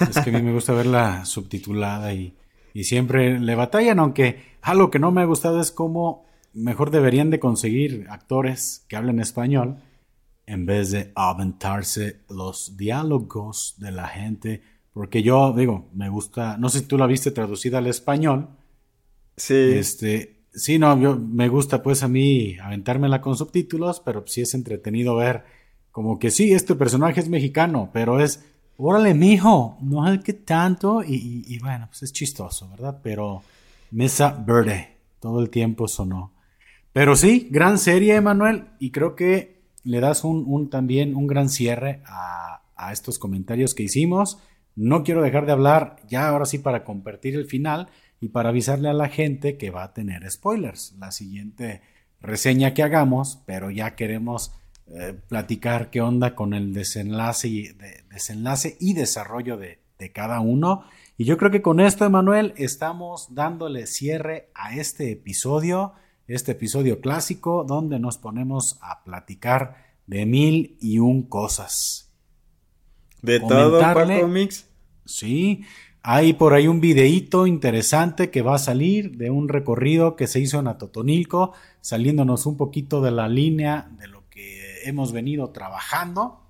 [0.00, 2.34] Es que a mí me gusta verla subtitulada y,
[2.72, 7.28] y siempre le batallan, aunque algo que no me ha gustado es cómo mejor deberían
[7.28, 9.76] de conseguir actores que hablen español
[10.52, 14.62] en vez de aventarse los diálogos de la gente.
[14.92, 18.48] Porque yo digo, me gusta, no sé si tú la viste traducida al español.
[19.36, 19.54] Sí.
[19.54, 24.54] Este, sí, no, yo, me gusta pues a mí aventármela con subtítulos, pero sí es
[24.54, 25.44] entretenido ver
[25.90, 28.44] como que sí, este personaje es mexicano, pero es,
[28.78, 32.98] órale, mijo, no es que tanto, y, y bueno, pues es chistoso, ¿verdad?
[33.02, 33.42] Pero
[33.90, 34.96] Mesa Verde.
[35.20, 36.32] Todo el tiempo sonó.
[36.92, 38.64] Pero sí, gran serie, Emanuel.
[38.80, 39.51] Y creo que
[39.84, 42.60] le das un, también un gran cierre a,
[42.92, 44.38] estos comentarios que hicimos.
[44.74, 47.88] No quiero dejar de hablar ya ahora sí para compartir el final
[48.20, 50.96] y para avisarle a la gente que va a tener spoilers.
[50.98, 51.80] La siguiente
[52.20, 54.52] reseña que hagamos, pero ya queremos
[54.88, 57.68] eh, platicar qué onda con el desenlace y,
[58.10, 60.82] desenlace y desarrollo de, de cada uno.
[61.16, 65.92] Y yo creo que con esto, Emanuel, estamos dándole cierre a este episodio,
[66.26, 72.10] este episodio clásico, donde nos ponemos a platicar de mil y un cosas.
[73.22, 74.66] De todo, Paco Mix.
[75.04, 75.64] Sí,
[76.02, 80.40] hay por ahí un videíto interesante que va a salir de un recorrido que se
[80.40, 86.40] hizo en Atotonilco, saliéndonos un poquito de la línea de lo que hemos venido trabajando.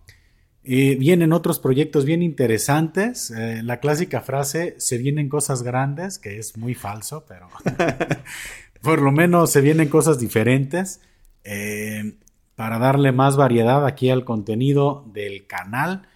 [0.65, 3.31] Eh, vienen otros proyectos bien interesantes.
[3.31, 7.49] Eh, la clásica frase, se vienen cosas grandes, que es muy falso, pero
[8.83, 11.01] por lo menos se vienen cosas diferentes
[11.45, 12.19] eh,
[12.55, 16.09] para darle más variedad aquí al contenido del canal,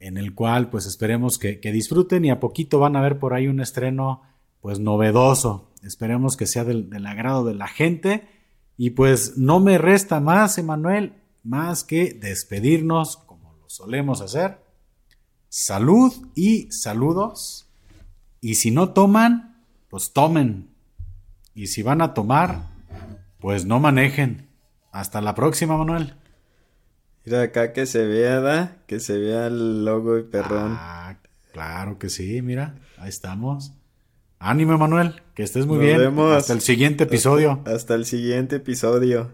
[0.00, 3.48] en el cual pues esperemos que, disfruten y a poquito van a ver por ahí
[3.48, 4.22] un estreno
[4.60, 5.70] pues novedoso.
[5.82, 8.26] Esperemos que sea del, del agrado de la gente.
[8.76, 11.14] Y pues no me resta más, Emanuel,
[11.44, 13.26] más que despedirnos
[13.76, 14.58] solemos hacer.
[15.48, 17.68] Salud y saludos.
[18.40, 20.75] Y si no toman, pues tomen.
[21.56, 22.60] Y si van a tomar,
[23.40, 24.46] pues no manejen.
[24.92, 26.12] Hasta la próxima, Manuel.
[27.24, 28.76] Mira acá que se vea, ¿da?
[28.86, 30.76] Que se vea el logo y perrón.
[30.78, 31.16] Ah,
[31.54, 33.72] claro que sí, mira, ahí estamos.
[34.38, 35.98] Ánimo, Manuel, que estés muy bien.
[36.18, 37.62] Hasta el siguiente episodio.
[37.64, 39.32] hasta el siguiente episodio.